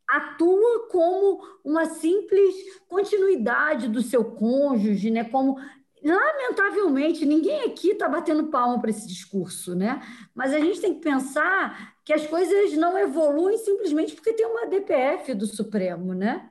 atua 0.07 0.88
como 0.90 1.40
uma 1.64 1.87
simples 1.87 2.54
continuidade 2.88 3.88
do 3.88 4.02
seu 4.02 4.25
cônjuge, 4.25 5.11
né? 5.11 5.25
Como 5.25 5.57
lamentavelmente 6.02 7.26
ninguém 7.26 7.62
aqui 7.64 7.90
está 7.90 8.09
batendo 8.09 8.49
palma 8.49 8.80
para 8.80 8.90
esse 8.90 9.07
discurso, 9.07 9.75
né? 9.75 10.00
Mas 10.35 10.52
a 10.52 10.59
gente 10.59 10.80
tem 10.80 10.95
que 10.95 11.00
pensar 11.00 11.95
que 12.04 12.12
as 12.12 12.26
coisas 12.26 12.73
não 12.75 12.99
evoluem 12.99 13.59
simplesmente 13.59 14.14
porque 14.14 14.33
tem 14.33 14.47
uma 14.47 14.66
DPF 14.66 15.35
do 15.35 15.47
Supremo, 15.47 16.14
né? 16.14 16.50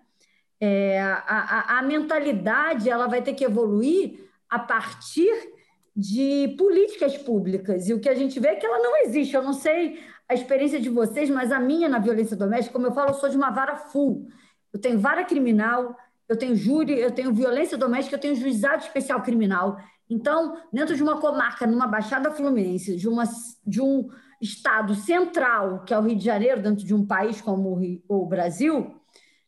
É, 0.59 1.01
a, 1.01 1.23
a, 1.25 1.79
a 1.79 1.81
mentalidade 1.81 2.89
ela 2.89 3.07
vai 3.07 3.21
ter 3.21 3.33
que 3.33 3.45
evoluir 3.45 4.19
a 4.49 4.59
partir 4.59 5.33
de 5.95 6.55
políticas 6.57 7.17
públicas 7.17 7.87
e 7.87 7.93
o 7.93 7.99
que 7.99 8.09
a 8.09 8.15
gente 8.15 8.39
vê 8.39 8.49
é 8.49 8.55
que 8.55 8.65
ela 8.65 8.79
não 8.79 8.97
existe. 9.03 9.35
Eu 9.35 9.43
não 9.43 9.53
sei 9.53 9.99
a 10.27 10.33
experiência 10.33 10.79
de 10.79 10.89
vocês, 10.89 11.29
mas 11.29 11.51
a 11.51 11.59
minha 11.59 11.89
na 11.89 11.99
violência 11.99 12.37
doméstica, 12.37 12.73
como 12.73 12.87
eu 12.87 12.93
falo, 12.93 13.09
eu 13.09 13.15
sou 13.15 13.29
de 13.29 13.35
uma 13.35 13.49
vara 13.49 13.75
full. 13.75 14.27
Eu 14.71 14.79
tenho 14.79 14.99
vara 14.99 15.25
criminal, 15.25 15.97
eu 16.29 16.37
tenho 16.37 16.55
júri, 16.55 16.97
eu 16.99 17.11
tenho 17.11 17.33
violência 17.33 17.77
doméstica, 17.77 18.15
eu 18.15 18.21
tenho 18.21 18.35
juizado 18.35 18.83
especial 18.83 19.21
criminal. 19.23 19.77
Então, 20.07 20.61
dentro 20.71 20.95
de 20.95 21.01
uma 21.01 21.19
comarca, 21.19 21.65
numa 21.65 21.87
Baixada 21.87 22.29
Fluminense, 22.31 22.95
de, 22.95 23.07
uma, 23.07 23.23
de 23.65 23.81
um 23.81 24.07
estado 24.39 24.93
central, 24.93 25.83
que 25.83 25.93
é 25.93 25.97
o 25.97 26.01
Rio 26.01 26.15
de 26.15 26.23
Janeiro, 26.23 26.61
dentro 26.61 26.85
de 26.85 26.93
um 26.93 27.05
país 27.05 27.41
como 27.41 27.71
o, 27.71 27.75
Rio, 27.75 28.03
o 28.07 28.25
Brasil, 28.27 28.95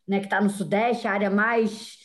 né, 0.07 0.19
que 0.19 0.25
está 0.25 0.41
no 0.41 0.50
Sudeste, 0.50 1.07
a 1.07 1.11
área 1.11 1.29
mais 1.29 2.00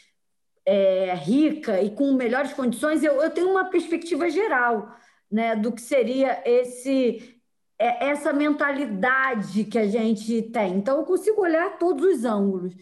é, 0.67 1.15
rica 1.15 1.81
e 1.81 1.91
com 1.91 2.13
melhores 2.13 2.53
condições, 2.53 3.03
eu, 3.03 3.23
eu 3.23 3.31
tenho 3.31 3.51
uma 3.51 3.71
perspectiva 3.71 4.29
geral 4.29 4.95
né, 5.31 5.57
do 5.57 5.73
que 5.73 5.81
seria 5.81 6.43
esse 6.45 7.33
é 7.79 8.09
essa 8.09 8.33
mentalidade 8.33 9.65
que 9.65 9.79
a 9.79 9.87
gente 9.87 10.43
tem. 10.45 10.77
Então, 10.77 10.97
eu 10.97 11.05
consigo 11.05 11.43
olhar 11.43 11.77
todos 11.79 12.05
os 12.07 12.25
ângulos. 12.25 12.75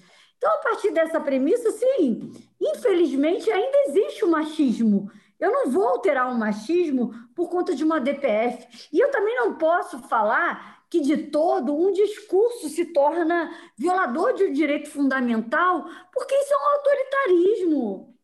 Então, 0.44 0.56
a 0.56 0.58
partir 0.58 0.90
dessa 0.90 1.18
premissa, 1.18 1.70
sim, 1.70 2.30
infelizmente 2.60 3.50
ainda 3.50 3.78
existe 3.86 4.26
o 4.26 4.30
machismo. 4.30 5.10
Eu 5.40 5.50
não 5.50 5.70
vou 5.70 5.88
alterar 5.88 6.30
o 6.30 6.38
machismo 6.38 7.14
por 7.34 7.48
conta 7.48 7.74
de 7.74 7.82
uma 7.82 7.98
DPF. 7.98 8.90
E 8.92 9.00
eu 9.00 9.10
também 9.10 9.34
não 9.36 9.54
posso 9.54 10.00
falar 10.00 10.84
que, 10.90 11.00
de 11.00 11.16
todo, 11.16 11.74
um 11.74 11.90
discurso 11.92 12.68
se 12.68 12.92
torna 12.92 13.50
violador 13.78 14.34
de 14.34 14.44
um 14.44 14.52
direito 14.52 14.90
fundamental, 14.90 15.88
porque 16.12 16.34
isso 16.34 16.52
é 16.52 16.56
um 16.58 16.76
autoritarismo. 16.76 18.14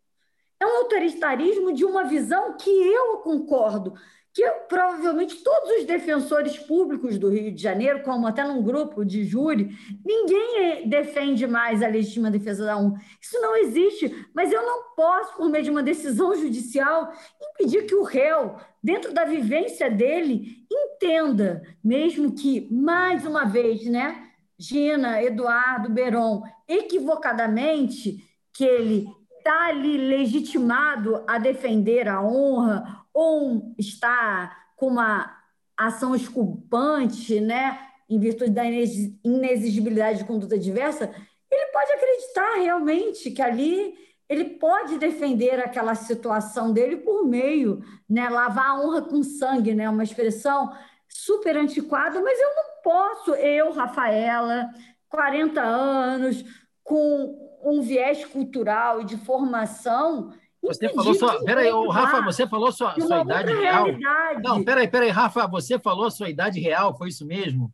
É 0.61 0.67
um 0.67 0.77
autoritarismo 0.77 1.73
de 1.73 1.87
uma 1.87 2.05
visão 2.05 2.55
que 2.55 2.69
eu 2.69 3.17
concordo 3.21 3.95
que 4.33 4.49
provavelmente 4.69 5.43
todos 5.43 5.79
os 5.79 5.85
defensores 5.85 6.57
públicos 6.57 7.19
do 7.19 7.29
Rio 7.29 7.53
de 7.53 7.61
Janeiro, 7.61 8.03
como 8.03 8.27
até 8.27 8.45
num 8.45 8.63
grupo 8.63 9.05
de 9.05 9.25
júri, 9.25 9.77
ninguém 10.05 10.89
defende 10.89 11.47
mais 11.47 11.83
a 11.83 11.89
legítima 11.89 12.31
defesa 12.31 12.65
da 12.65 12.77
um. 12.77 12.95
Isso 13.21 13.41
não 13.41 13.57
existe, 13.57 14.29
mas 14.33 14.53
eu 14.53 14.63
não 14.65 14.95
posso, 14.95 15.37
por 15.37 15.49
meio 15.49 15.65
de 15.65 15.71
uma 15.71 15.83
decisão 15.83 16.35
judicial, 16.37 17.13
impedir 17.43 17.87
que 17.87 17.95
o 17.95 18.05
réu, 18.05 18.57
dentro 18.83 19.13
da 19.13 19.25
vivência 19.25 19.91
dele, 19.91 20.65
entenda, 20.71 21.63
mesmo 21.83 22.33
que, 22.33 22.69
mais 22.73 23.27
uma 23.27 23.45
vez, 23.45 23.85
né, 23.87 24.29
Gina, 24.57 25.23
Eduardo, 25.23 25.91
Beron, 25.91 26.43
equivocadamente, 26.69 28.25
que 28.53 28.65
ele 28.65 29.09
está 29.39 29.69
ali 29.69 29.97
legitimado 29.97 31.25
a 31.27 31.39
defender 31.39 32.07
a 32.07 32.23
honra 32.23 33.00
ou 33.13 33.75
está 33.79 34.57
com 34.77 34.87
uma 34.89 35.37
ação 35.77 36.15
esculpante, 36.15 37.41
né, 37.41 37.79
em 38.09 38.19
virtude 38.19 38.51
da 38.51 38.65
inexigibilidade 38.65 40.19
de 40.19 40.25
conduta 40.25 40.59
diversa, 40.59 41.11
ele 41.51 41.67
pode 41.73 41.93
acreditar 41.93 42.55
realmente 42.57 43.31
que 43.31 43.43
ali 43.43 43.95
ele 44.29 44.45
pode 44.45 44.97
defender 44.99 45.59
aquela 45.59 45.95
situação 45.95 46.73
dele 46.73 46.99
por 46.99 47.27
meio, 47.27 47.83
né, 48.09 48.29
lavar 48.29 48.71
a 48.71 48.81
honra 48.81 49.03
com 49.03 49.23
sangue, 49.23 49.75
né, 49.75 49.89
uma 49.91 50.05
expressão 50.05 50.73
super 51.09 51.57
antiquada, 51.57 52.21
mas 52.21 52.39
eu 52.39 52.49
não 52.55 52.65
posso, 52.83 53.35
eu, 53.35 53.73
Rafaela, 53.73 54.71
40 55.09 55.61
anos, 55.61 56.45
com 56.85 57.59
um 57.63 57.83
viés 57.83 58.25
cultural 58.25 59.01
e 59.01 59.05
de 59.05 59.17
formação, 59.17 60.33
você 60.63 60.89
falou 60.91 61.15
sua. 61.15 61.43
Peraí, 61.45 61.71
Rafa, 61.91 62.21
você 62.23 62.47
falou 62.47 62.71
sua, 62.71 62.95
sua 63.01 63.23
idade 63.23 63.53
real. 63.53 63.85
Realidade. 63.85 64.43
Não, 64.43 64.63
peraí, 64.63 64.89
peraí, 64.89 65.11
Rafa, 65.11 65.47
você 65.47 65.79
falou 65.79 66.11
sua 66.11 66.29
idade 66.29 66.61
real, 66.61 66.97
foi 66.97 67.09
isso 67.09 67.27
mesmo? 67.27 67.73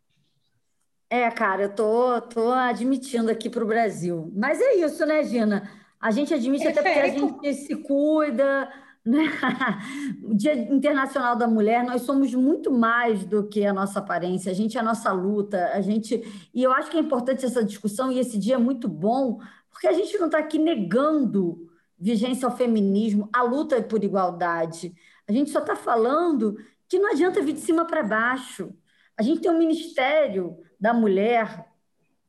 É, 1.10 1.30
cara, 1.30 1.64
eu 1.64 1.74
tô, 1.74 2.20
tô 2.22 2.52
admitindo 2.52 3.30
aqui 3.30 3.48
para 3.50 3.62
o 3.62 3.66
Brasil. 3.66 4.32
Mas 4.34 4.60
é 4.60 4.74
isso, 4.76 5.04
né, 5.04 5.22
Gina? 5.24 5.70
A 6.00 6.10
gente 6.10 6.32
admite 6.32 6.66
até 6.66 6.82
porque 6.82 6.98
a 6.98 7.08
gente 7.08 7.54
se 7.54 7.76
cuida, 7.76 8.68
né? 9.04 9.24
O 10.22 10.34
Dia 10.34 10.54
Internacional 10.54 11.36
da 11.36 11.46
Mulher, 11.46 11.84
nós 11.84 12.02
somos 12.02 12.34
muito 12.34 12.70
mais 12.70 13.24
do 13.24 13.46
que 13.48 13.64
a 13.64 13.72
nossa 13.72 14.00
aparência, 14.00 14.50
a 14.50 14.54
gente 14.54 14.76
é 14.76 14.80
a 14.80 14.84
nossa 14.84 15.12
luta, 15.12 15.70
a 15.72 15.80
gente. 15.80 16.22
E 16.52 16.62
eu 16.62 16.72
acho 16.72 16.90
que 16.90 16.96
é 16.96 17.00
importante 17.00 17.44
essa 17.44 17.64
discussão, 17.64 18.10
e 18.10 18.18
esse 18.18 18.38
dia 18.38 18.54
é 18.56 18.58
muito 18.58 18.88
bom, 18.88 19.38
porque 19.70 19.86
a 19.86 19.92
gente 19.92 20.18
não 20.18 20.26
está 20.26 20.38
aqui 20.38 20.58
negando 20.58 21.65
vigência 21.98 22.46
ao 22.46 22.56
feminismo, 22.56 23.28
a 23.32 23.42
luta 23.42 23.80
por 23.82 24.02
igualdade. 24.04 24.94
A 25.26 25.32
gente 25.32 25.50
só 25.50 25.60
está 25.60 25.74
falando 25.74 26.56
que 26.88 26.98
não 26.98 27.10
adianta 27.10 27.42
vir 27.42 27.54
de 27.54 27.60
cima 27.60 27.84
para 27.84 28.02
baixo. 28.02 28.72
A 29.16 29.22
gente 29.22 29.40
tem 29.40 29.50
um 29.50 29.58
Ministério 29.58 30.58
da 30.78 30.92
Mulher, 30.92 31.66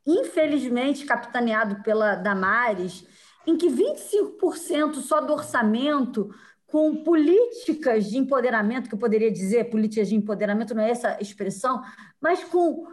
infelizmente 0.05 1.05
capitaneado 1.05 1.83
pela 1.83 2.15
Damares, 2.15 3.05
em 3.45 3.57
que 3.57 3.67
25% 3.67 4.95
só 4.95 5.21
do 5.21 5.33
orçamento 5.33 6.33
com 6.65 7.03
políticas 7.03 8.09
de 8.09 8.17
empoderamento, 8.17 8.89
que 8.89 8.95
eu 8.95 8.99
poderia 8.99 9.31
dizer, 9.31 9.69
políticas 9.69 10.09
de 10.09 10.15
empoderamento 10.15 10.75
não 10.75 10.83
é 10.83 10.89
essa 10.89 11.17
expressão, 11.21 11.81
mas 12.19 12.43
com 12.43 12.85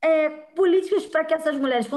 é, 0.00 0.28
políticas 0.28 1.06
para 1.06 1.24
que 1.24 1.34
essas 1.34 1.56
mulheres 1.56 1.88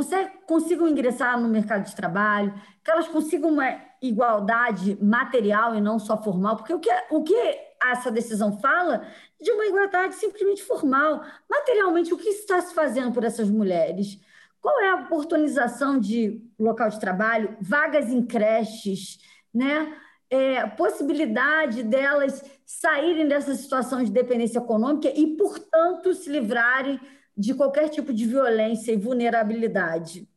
consigam 0.47 0.88
ingressar 0.88 1.39
no 1.39 1.47
mercado 1.47 1.85
de 1.85 1.95
trabalho, 1.95 2.53
que 2.83 2.89
elas 2.89 3.07
consigam 3.07 3.51
uma 3.51 3.79
igualdade 4.07 4.97
material 5.01 5.75
e 5.75 5.81
não 5.81 6.00
só 6.00 6.21
formal, 6.21 6.55
porque 6.57 6.74
o 6.74 6.79
que, 6.79 6.89
o 7.12 7.24
que 7.24 7.65
essa 7.91 8.12
decisão 8.12 8.59
fala 8.59 9.05
de 9.39 9.51
uma 9.51 9.65
igualdade 9.65 10.15
simplesmente 10.15 10.63
formal. 10.63 11.24
Materialmente, 11.50 12.13
o 12.13 12.17
que 12.17 12.29
está 12.29 12.62
se 12.62 12.74
fazendo 12.74 13.12
por 13.12 13.24
essas 13.24 13.50
mulheres? 13.50 14.19
Qual 14.62 14.79
é 14.81 14.89
a 14.89 14.95
oportunização 14.95 16.00
de 16.00 16.41
local 16.57 16.89
de 16.89 17.00
trabalho, 17.00 17.55
vagas 17.62 18.09
em 18.09 18.25
creches, 18.25 19.19
né? 19.53 19.95
É, 20.27 20.65
possibilidade 20.65 21.83
delas 21.83 22.43
saírem 22.65 23.27
dessa 23.27 23.53
situação 23.53 24.03
de 24.03 24.09
dependência 24.09 24.57
econômica 24.57 25.07
e, 25.15 25.38
portanto, 25.38 26.13
se 26.15 26.29
livrarem 26.31 27.00
de 27.38 27.53
qualquer 27.53 27.89
tipo 27.89 28.12
de 28.12 28.25
violência 28.25 28.91
e 28.91 28.97
vulnerabilidade. 28.97 30.27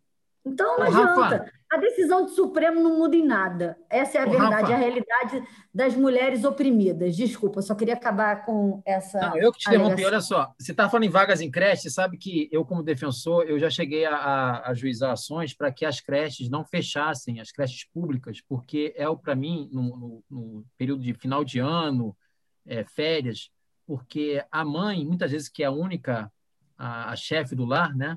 Então, 0.44 0.78
não 0.78 0.84
Ô, 0.84 0.88
adianta. 0.88 1.20
Rafa, 1.20 1.52
a 1.70 1.76
decisão 1.76 2.24
do 2.24 2.30
Supremo 2.30 2.82
não 2.82 2.96
muda 2.96 3.14
em 3.14 3.24
nada. 3.24 3.76
Essa 3.90 4.18
é 4.18 4.20
a 4.22 4.26
Ô, 4.26 4.30
verdade, 4.30 4.72
Rafa, 4.72 4.74
a 4.74 4.76
realidade 4.76 5.48
das 5.72 5.94
mulheres 5.94 6.42
oprimidas. 6.44 7.14
Desculpa, 7.14 7.60
só 7.60 7.74
queria 7.74 7.94
acabar 7.94 8.46
com 8.46 8.82
essa. 8.86 9.20
Não, 9.20 9.36
eu 9.36 9.52
que 9.52 9.58
te 9.58 9.68
interrompi, 9.68 10.04
olha 10.04 10.20
só. 10.20 10.52
Você 10.58 10.72
está 10.72 10.88
falando 10.88 11.04
em 11.04 11.10
vagas 11.10 11.42
em 11.42 11.50
creche, 11.50 11.90
sabe 11.90 12.16
que 12.16 12.48
eu, 12.50 12.64
como 12.64 12.82
defensor, 12.82 13.44
eu 13.44 13.58
já 13.58 13.68
cheguei 13.68 14.06
a, 14.06 14.14
a, 14.14 14.70
a 14.70 14.74
juizar 14.74 15.12
ações 15.12 15.54
para 15.54 15.70
que 15.70 15.84
as 15.84 16.00
creches 16.00 16.48
não 16.48 16.64
fechassem, 16.64 17.38
as 17.38 17.52
creches 17.52 17.84
públicas, 17.92 18.40
porque 18.48 18.94
é, 18.96 19.04
para 19.16 19.34
mim, 19.34 19.68
no, 19.70 19.82
no, 19.82 20.24
no, 20.30 20.66
período 20.78 21.02
de 21.02 21.12
final 21.12 21.44
de 21.44 21.58
ano, 21.58 22.16
é, 22.64 22.82
férias, 22.84 23.50
porque 23.86 24.42
a 24.50 24.64
mãe, 24.64 25.04
muitas 25.04 25.30
vezes, 25.30 25.48
que 25.48 25.62
é 25.62 25.66
a 25.66 25.70
única 25.70 26.32
a, 26.78 27.10
a 27.10 27.16
chefe 27.16 27.54
do 27.54 27.66
lar, 27.66 27.94
né? 27.94 28.16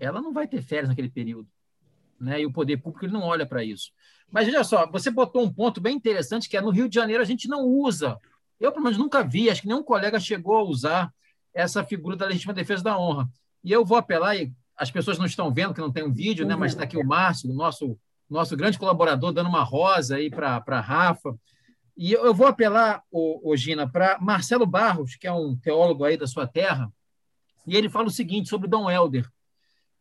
Ela 0.00 0.20
não 0.20 0.32
vai 0.32 0.48
ter 0.48 0.62
férias 0.62 0.88
naquele 0.88 1.10
período, 1.10 1.48
né? 2.22 2.40
E 2.40 2.46
o 2.46 2.52
poder 2.52 2.76
público 2.78 3.04
ele 3.04 3.12
não 3.12 3.22
olha 3.22 3.46
para 3.46 3.64
isso. 3.64 3.90
Mas 4.30 4.48
olha 4.48 4.64
só, 4.64 4.86
você 4.90 5.10
botou 5.10 5.42
um 5.42 5.52
ponto 5.52 5.80
bem 5.80 5.96
interessante 5.96 6.48
que 6.48 6.56
é 6.56 6.60
no 6.60 6.70
Rio 6.70 6.88
de 6.88 6.94
Janeiro 6.94 7.22
a 7.22 7.26
gente 7.26 7.48
não 7.48 7.64
usa. 7.64 8.18
Eu 8.58 8.72
pelo 8.72 8.84
menos 8.84 8.98
nunca 8.98 9.22
vi, 9.22 9.50
acho 9.50 9.62
que 9.62 9.68
nenhum 9.68 9.82
colega 9.82 10.18
chegou 10.20 10.56
a 10.56 10.62
usar 10.62 11.12
essa 11.52 11.84
figura 11.84 12.16
da 12.16 12.26
legítima 12.26 12.54
defesa 12.54 12.82
da 12.82 12.98
honra. 12.98 13.28
E 13.62 13.70
eu 13.70 13.84
vou 13.84 13.98
apelar 13.98 14.36
e 14.36 14.52
as 14.76 14.90
pessoas 14.90 15.18
não 15.18 15.26
estão 15.26 15.52
vendo 15.52 15.74
que 15.74 15.80
não 15.80 15.92
tem 15.92 16.02
um 16.02 16.12
vídeo, 16.12 16.46
né? 16.46 16.56
Mas 16.56 16.72
está 16.72 16.84
aqui 16.84 16.96
o 16.96 17.04
Márcio, 17.04 17.52
nosso 17.52 17.98
nosso 18.32 18.56
grande 18.56 18.78
colaborador, 18.78 19.32
dando 19.32 19.48
uma 19.48 19.62
rosa 19.62 20.16
aí 20.16 20.30
para 20.30 20.62
a 20.66 20.80
Rafa. 20.80 21.36
E 21.96 22.12
eu 22.12 22.32
vou 22.32 22.46
apelar, 22.46 23.02
o, 23.10 23.54
Gina, 23.54 23.86
para 23.86 24.18
Marcelo 24.18 24.64
Barros, 24.64 25.14
que 25.14 25.26
é 25.26 25.32
um 25.32 25.54
teólogo 25.54 26.04
aí 26.04 26.16
da 26.16 26.26
sua 26.26 26.46
terra, 26.46 26.90
e 27.66 27.76
ele 27.76 27.90
fala 27.90 28.06
o 28.06 28.10
seguinte 28.10 28.48
sobre 28.48 28.68
Dom 28.68 28.90
Helder. 28.90 29.28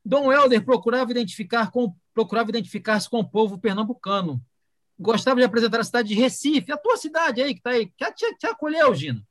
Dom 0.03 0.31
Helder 0.31 0.63
procurava 0.63 1.12
identificar 1.12 1.72
com, 1.72 1.93
procurava 2.13 2.50
identificar-se 2.50 3.10
com 3.10 3.20
o 3.20 3.29
povo 3.29 3.58
pernambucano. 3.58 4.41
Gostava 5.00 5.39
de 5.39 5.46
apresentar 5.46 5.79
a 5.79 5.84
cidade 5.84 6.10
de 6.10 6.15
Recife, 6.15 6.72
a 6.72 6.77
tua 6.77 6.98
cidade 6.98 7.41
aí 7.41 7.53
que 7.53 7.60
está 7.60 7.72
aí, 7.72 7.88
que 7.88 8.12
te, 8.13 8.36
te 8.38 8.48
acolheu, 8.48 8.93
Gina, 8.93 9.24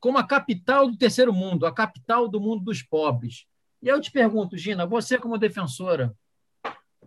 como 0.00 0.18
a 0.18 0.26
capital 0.26 0.90
do 0.90 0.96
terceiro 0.96 1.32
mundo, 1.32 1.66
a 1.66 1.72
capital 1.72 2.28
do 2.28 2.40
mundo 2.40 2.64
dos 2.64 2.82
pobres. 2.82 3.46
E 3.82 3.88
eu 3.88 4.00
te 4.00 4.10
pergunto, 4.10 4.56
Gina, 4.56 4.86
você 4.86 5.18
como 5.18 5.36
defensora, 5.36 6.14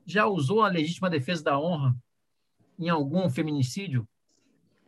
já 0.06 0.28
usou 0.28 0.62
a 0.62 0.68
legítima 0.68 1.10
defesa 1.10 1.44
da 1.44 1.60
honra 1.60 1.96
em 2.78 2.90
algum 2.90 3.30
feminicídio? 3.30 4.08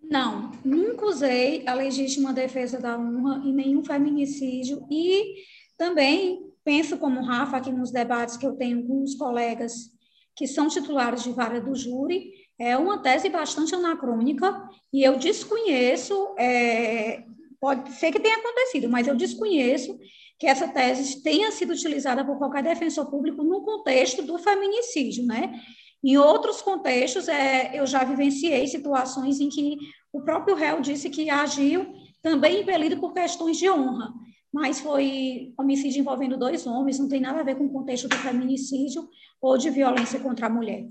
Não, 0.03 0.51
nunca 0.63 1.05
usei 1.05 1.67
a 1.67 1.73
legítima 1.73 2.33
defesa 2.33 2.79
da 2.79 2.97
honra 2.97 3.41
em 3.43 3.53
nenhum 3.53 3.83
feminicídio 3.83 4.85
e 4.89 5.43
também 5.77 6.53
penso 6.67 6.97
como 6.97 7.21
Rafa 7.21 7.55
aqui 7.55 7.71
nos 7.71 7.91
debates 7.91 8.35
que 8.35 8.45
eu 8.45 8.57
tenho 8.57 8.85
com 8.85 9.01
os 9.01 9.15
colegas 9.15 9.89
que 10.35 10.45
são 10.45 10.67
titulares 10.67 11.23
de 11.23 11.31
vara 11.31 11.61
do 11.61 11.73
júri, 11.73 12.33
é 12.59 12.75
uma 12.75 12.97
tese 12.97 13.29
bastante 13.29 13.73
anacrônica 13.73 14.67
e 14.91 15.01
eu 15.01 15.17
desconheço, 15.17 16.35
é, 16.37 17.23
pode 17.57 17.93
ser 17.93 18.11
que 18.11 18.19
tenha 18.19 18.35
acontecido, 18.35 18.89
mas 18.89 19.07
eu 19.07 19.15
desconheço 19.15 19.97
que 20.37 20.45
essa 20.45 20.67
tese 20.67 21.23
tenha 21.23 21.49
sido 21.53 21.71
utilizada 21.71 22.25
por 22.25 22.37
qualquer 22.37 22.63
defensor 22.63 23.09
público 23.09 23.43
no 23.43 23.61
contexto 23.61 24.21
do 24.23 24.37
feminicídio, 24.37 25.25
né? 25.25 25.57
Em 26.03 26.17
outros 26.17 26.61
contextos, 26.61 27.29
é, 27.29 27.79
eu 27.79 27.87
já 27.87 28.03
vivenciei 28.03 28.67
situações 28.67 29.39
em 29.39 29.47
que 29.47 29.77
o 30.11 30.21
próprio 30.21 30.53
réu 30.53 30.81
disse 30.81 31.09
que 31.09 31.29
agiu 31.29 31.87
também 32.21 32.59
impelido 32.59 32.99
por 32.99 33.13
questões 33.13 33.55
de 33.55 33.69
honra 33.69 34.11
mas 34.57 34.79
foi 34.79 35.53
homicídio 35.55 35.99
envolvendo 35.99 36.35
dois 36.35 36.65
homens, 36.65 36.97
não 36.97 37.07
tem 37.07 37.21
nada 37.21 37.41
a 37.41 37.43
ver 37.43 37.55
com 37.55 37.65
o 37.65 37.71
contexto 37.71 38.07
do 38.07 38.15
feminicídio 38.15 39.07
ou 39.39 39.55
de 39.55 39.69
violência 39.69 40.19
contra 40.19 40.47
a 40.47 40.49
mulher. 40.49 40.89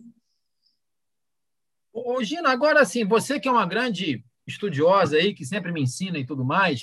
Ô, 1.93 2.23
Gina, 2.23 2.49
agora 2.49 2.85
sim, 2.85 3.05
você 3.05 3.41
que 3.41 3.49
é 3.49 3.51
uma 3.51 3.67
grande 3.67 4.25
estudiosa 4.47 5.17
aí, 5.17 5.35
que 5.35 5.45
sempre 5.45 5.73
me 5.73 5.83
ensina 5.83 6.17
e 6.17 6.25
tudo 6.25 6.45
mais, 6.45 6.81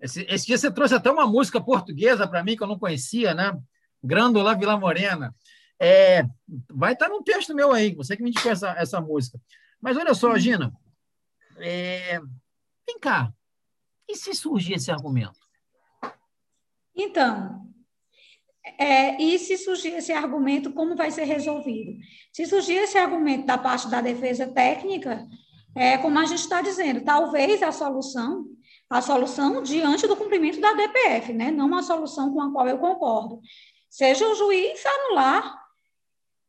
esse, 0.00 0.26
esse 0.28 0.46
dia 0.46 0.58
você 0.58 0.68
trouxe 0.68 0.96
até 0.96 1.08
uma 1.08 1.28
música 1.28 1.60
portuguesa 1.60 2.26
para 2.26 2.42
mim 2.42 2.56
que 2.56 2.62
eu 2.64 2.66
não 2.66 2.78
conhecia, 2.78 3.32
né? 3.32 3.56
Grândola 4.02 4.56
Vila 4.56 4.76
Morena. 4.76 5.32
É, 5.78 6.26
vai 6.68 6.94
estar 6.94 7.08
no 7.08 7.22
texto 7.22 7.54
meu 7.54 7.70
aí, 7.70 7.94
você 7.94 8.16
que 8.16 8.22
me 8.22 8.30
indicou 8.30 8.50
essa, 8.50 8.70
essa 8.72 9.00
música. 9.00 9.40
Mas 9.80 9.96
olha 9.96 10.12
só, 10.12 10.36
Gina, 10.36 10.72
é, 11.58 12.18
vem 12.84 12.98
cá, 12.98 13.32
e 14.08 14.16
se 14.16 14.34
surgir 14.34 14.74
esse 14.74 14.90
argumento? 14.90 15.45
Então, 16.96 17.66
é, 18.78 19.20
e 19.22 19.38
se 19.38 19.56
surgir 19.58 19.94
esse 19.94 20.12
argumento, 20.12 20.72
como 20.72 20.96
vai 20.96 21.10
ser 21.10 21.24
resolvido? 21.24 21.92
Se 22.32 22.46
surgir 22.46 22.74
esse 22.74 22.98
argumento 22.98 23.46
da 23.46 23.58
parte 23.58 23.88
da 23.88 24.00
defesa 24.00 24.46
técnica, 24.48 25.26
é, 25.74 25.98
como 25.98 26.18
a 26.18 26.24
gente 26.24 26.40
está 26.40 26.62
dizendo, 26.62 27.04
talvez 27.04 27.62
a 27.62 27.70
solução, 27.70 28.46
a 28.88 29.02
solução 29.02 29.62
diante 29.62 30.06
do 30.06 30.16
cumprimento 30.16 30.60
da 30.60 30.72
DPF, 30.72 31.32
né? 31.32 31.50
não 31.50 31.66
uma 31.66 31.82
solução 31.82 32.32
com 32.32 32.40
a 32.40 32.50
qual 32.50 32.66
eu 32.66 32.78
concordo, 32.78 33.40
seja 33.90 34.26
o 34.26 34.34
juiz 34.34 34.84
anular, 34.84 35.66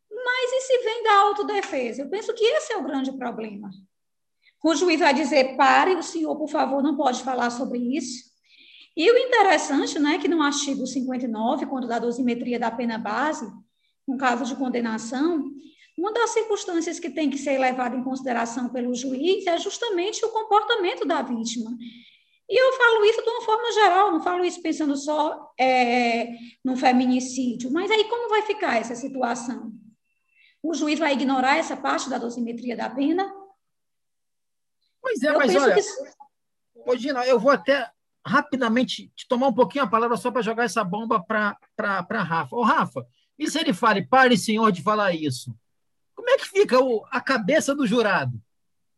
mas 0.10 0.51
e 0.51 0.62
se 0.62 0.77
vem 0.83 1.03
da 1.03 1.13
autodefesa? 1.19 2.01
Eu 2.01 2.10
penso 2.10 2.33
que 2.33 2.43
esse 2.43 2.73
é 2.73 2.77
o 2.77 2.83
grande 2.83 3.12
problema. 3.17 3.69
O 4.63 4.75
juiz 4.75 4.99
vai 4.99 5.13
dizer, 5.13 5.55
pare, 5.55 5.95
o 5.95 6.03
senhor, 6.03 6.36
por 6.36 6.49
favor, 6.49 6.81
não 6.81 6.97
pode 6.97 7.21
falar 7.21 7.49
sobre 7.49 7.79
isso. 7.79 8.27
E 8.97 9.12
o 9.12 9.17
interessante, 9.19 9.99
né, 9.99 10.17
que 10.17 10.27
no 10.27 10.41
artigo 10.41 10.88
59, 10.88 11.67
quando 11.67 11.88
da 11.88 11.99
dosimetria 11.99 12.57
da 12.57 12.71
pena 12.71 12.97
base, 12.97 13.47
no 14.07 14.17
caso 14.17 14.43
de 14.43 14.55
condenação, 14.55 15.51
uma 15.95 16.12
das 16.12 16.31
circunstâncias 16.31 16.99
que 16.99 17.12
tem 17.12 17.29
que 17.29 17.38
ser 17.38 17.60
levada 17.60 17.95
em 17.95 18.03
consideração 18.03 18.69
pelo 18.69 18.95
juiz 18.95 19.45
é 19.45 19.55
justamente 19.60 20.25
o 20.25 20.29
comportamento 20.29 21.05
da 21.05 21.21
vítima. 21.21 21.77
E 22.49 22.60
eu 22.60 22.73
falo 22.73 23.05
isso 23.05 23.21
de 23.21 23.29
uma 23.29 23.41
forma 23.43 23.71
geral, 23.71 24.12
não 24.12 24.23
falo 24.23 24.43
isso 24.43 24.63
pensando 24.63 24.97
só 24.97 25.53
é, 25.60 26.29
no 26.65 26.75
feminicídio. 26.75 27.71
Mas 27.71 27.91
aí 27.91 28.03
como 28.05 28.29
vai 28.29 28.41
ficar 28.41 28.77
essa 28.77 28.95
situação? 28.95 29.73
O 30.63 30.73
juiz 30.73 30.97
vai 30.97 31.13
ignorar 31.13 31.57
essa 31.57 31.77
parte 31.77 32.10
da 32.10 32.17
dosimetria 32.17 32.75
da 32.75 32.89
pena? 32.89 33.31
Pois 34.99 35.21
é, 35.21 35.29
eu 35.29 35.38
mas 35.38 35.55
olha, 35.55 35.75
que... 35.75 36.97
Gina, 36.97 37.27
eu 37.27 37.39
vou 37.39 37.51
até 37.51 37.91
rapidamente 38.28 39.12
te 39.16 39.28
tomar 39.28 39.48
um 39.48 39.54
pouquinho 39.54 39.86
a 39.86 39.90
palavra 39.90 40.18
só 40.18 40.30
para 40.30 40.42
jogar 40.42 40.66
essa 40.66 40.84
bomba 40.84 41.24
para 41.24 41.58
Rafa. 42.22 42.56
Ô, 42.56 42.63
Rafa, 42.63 43.06
e 43.40 43.50
se 43.50 43.60
ele 43.60 43.74
fale, 43.74 44.06
pare, 44.06 44.38
senhor, 44.38 44.72
de 44.72 44.82
falar 44.82 45.13
isso? 45.13 45.56
Como 46.16 46.30
é 46.30 46.38
que 46.38 46.46
fica 46.46 46.80
o, 46.80 47.06
a 47.12 47.22
cabeça 47.22 47.74
do 47.74 47.88
jurado? 47.88 48.42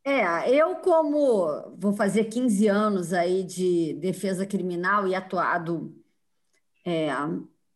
É, 0.04 0.50
eu 0.50 0.78
como 0.78 1.76
vou 1.78 1.94
fazer 1.94 2.26
15 2.26 2.68
anos 2.68 3.14
aí 3.14 3.44
de 3.44 3.94
defesa 3.96 4.46
criminal 4.46 5.08
e 5.08 5.14
atuado 5.14 5.94
é, 6.86 7.10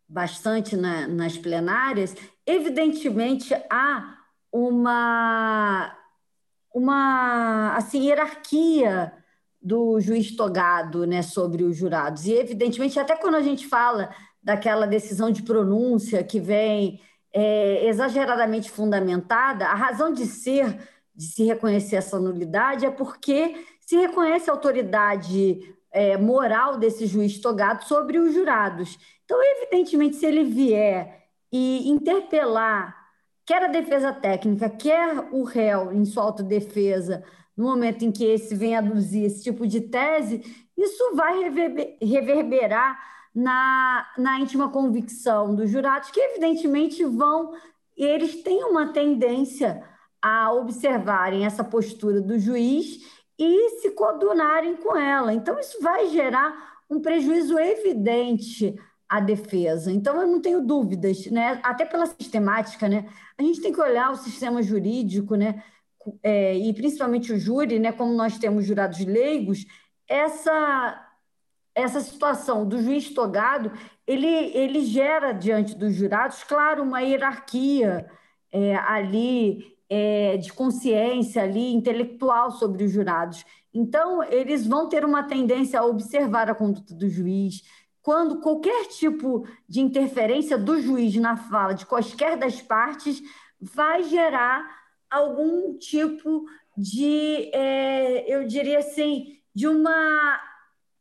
bastante 0.08 0.76
na, 0.76 1.08
nas 1.08 1.38
plenárias, 1.38 2.16
evidentemente 2.46 3.54
há 3.70 4.18
uma, 4.52 5.96
uma 6.74 7.76
assim, 7.76 8.08
hierarquia 8.08 9.13
do 9.63 9.99
juiz 10.02 10.36
togado 10.36 11.08
né, 11.08 11.21
sobre 11.21 11.63
os 11.63 11.78
jurados. 11.78 12.26
E, 12.26 12.34
evidentemente, 12.34 12.99
até 12.99 13.15
quando 13.15 13.36
a 13.36 13.41
gente 13.41 13.65
fala 13.65 14.13
daquela 14.41 14.86
decisão 14.86 15.32
de 15.32 15.41
pronúncia 15.41 16.23
que 16.23 16.39
vem 16.39 16.99
é, 17.32 17.88
exageradamente 17.88 18.69
fundamentada, 18.69 19.65
a 19.65 19.73
razão 19.73 20.12
de 20.12 20.26
ser, 20.26 20.78
de 21.15 21.26
se 21.26 21.45
reconhecer 21.45 21.95
essa 21.95 22.19
nulidade, 22.19 22.86
é 22.86 22.91
porque 22.91 23.56
se 23.80 23.95
reconhece 23.95 24.49
a 24.49 24.54
autoridade 24.54 25.62
é, 25.91 26.17
moral 26.17 26.78
desse 26.78 27.06
juiz 27.06 27.39
togado 27.39 27.86
sobre 27.86 28.19
os 28.19 28.34
jurados. 28.34 28.97
Então, 29.23 29.39
evidentemente, 29.41 30.17
se 30.17 30.26
ele 30.26 30.43
vier 30.43 31.23
e 31.52 31.89
interpelar 31.89 33.04
quer 33.45 33.63
a 33.63 33.67
defesa 33.67 34.12
técnica, 34.13 34.69
quer 34.69 35.17
o 35.32 35.43
réu 35.43 35.91
em 35.91 36.06
sua 36.06 36.23
autodefesa, 36.23 37.23
no 37.56 37.66
momento 37.66 38.04
em 38.04 38.12
que 38.12 38.26
esse 38.26 38.56
vem 38.56 38.76
aduzir 38.76 39.26
esse 39.26 39.44
tipo 39.44 39.68
de 39.68 39.82
tese, 39.82 40.42
isso 40.78 41.16
vai 41.16 41.39
reverberar 42.02 43.00
na, 43.34 44.08
na 44.18 44.39
íntima 44.39 44.70
convicção 44.70 45.56
dos 45.56 45.70
jurados, 45.70 46.12
que 46.12 46.20
evidentemente 46.20 47.04
vão, 47.06 47.54
eles 47.96 48.44
têm 48.44 48.63
uma 48.63 48.92
tendência 48.92 49.84
a 50.22 50.54
observarem 50.54 51.46
essa 51.46 51.63
postura 51.63 52.22
do 52.22 52.39
juiz 52.39 53.02
e 53.38 53.82
se 53.82 53.92
coadunarem 53.92 54.76
com 54.76 54.96
ela. 54.96 55.34
Então, 55.34 55.60
isso 55.60 55.82
vai 55.82 56.08
gerar 56.08 56.82
um 56.89 57.02
prejuízo 57.02 57.58
evidente 57.60 58.76
à 59.10 59.20
defesa. 59.20 59.92
Então, 59.92 60.22
eu 60.22 60.28
não 60.28 60.39
tenho 60.39 60.62
dúvidas, 60.62 61.26
né? 61.28 61.60
até 61.63 61.86
pela 61.86 62.06
sistemática, 62.06 62.88
né? 62.88 63.10
a 63.38 63.44
gente 63.44 63.62
tem 63.62 63.74
que 63.74 63.82
olhar 63.82 64.12
o 64.12 64.18
sistema 64.18 64.62
jurídico, 64.62 65.36
né? 65.36 65.63
É, 66.22 66.58
e 66.58 66.74
principalmente 66.74 67.32
o 67.32 67.39
júri, 67.39 67.80
né? 67.80 67.92
como 67.92 68.13
nós 68.13 68.38
temos 68.38 68.66
jurados 68.66 69.00
leigos, 69.00 69.66
essa 70.08 71.10
essa 71.76 72.02
situação 72.02 72.68
do 72.68 72.80
juiz 72.82 73.10
togado, 73.10 73.72
ele, 74.06 74.28
ele 74.28 74.82
gera 74.86 75.32
diante 75.32 75.76
dos 75.76 75.96
jurados, 75.96 76.44
claro, 76.44 76.84
uma 76.84 77.02
hierarquia 77.02 78.06
é, 78.52 78.76
ali 78.76 79.76
é, 79.89 80.38
de 80.38 80.54
consciência 80.54 81.42
ali 81.42 81.74
intelectual 81.74 82.52
sobre 82.52 82.84
os 82.84 82.92
jurados. 82.92 83.44
Então, 83.74 84.24
eles 84.24 84.68
vão 84.68 84.88
ter 84.88 85.04
uma 85.04 85.24
tendência 85.24 85.80
a 85.80 85.86
observar 85.86 86.50
a 86.50 86.56
conduta 86.56 86.94
do 86.94 87.10
juiz. 87.10 87.63
Quando 88.02 88.39
qualquer 88.39 88.86
tipo 88.88 89.48
de 89.68 89.82
interferência 89.82 90.58
do 90.58 90.80
juiz 90.80 91.16
na 91.16 91.36
fala 91.36 91.74
de 91.74 91.86
quaisquer 91.86 92.38
das 92.38 92.62
partes 92.62 93.22
vai 93.60 94.04
gerar 94.04 94.83
algum 95.13 95.78
tipo 95.78 96.45
de, 96.78 97.49
é, 97.54 98.34
eu 98.34 98.45
diria 98.47 98.80
assim, 98.80 99.38
de 99.54 99.67
uma 99.67 100.39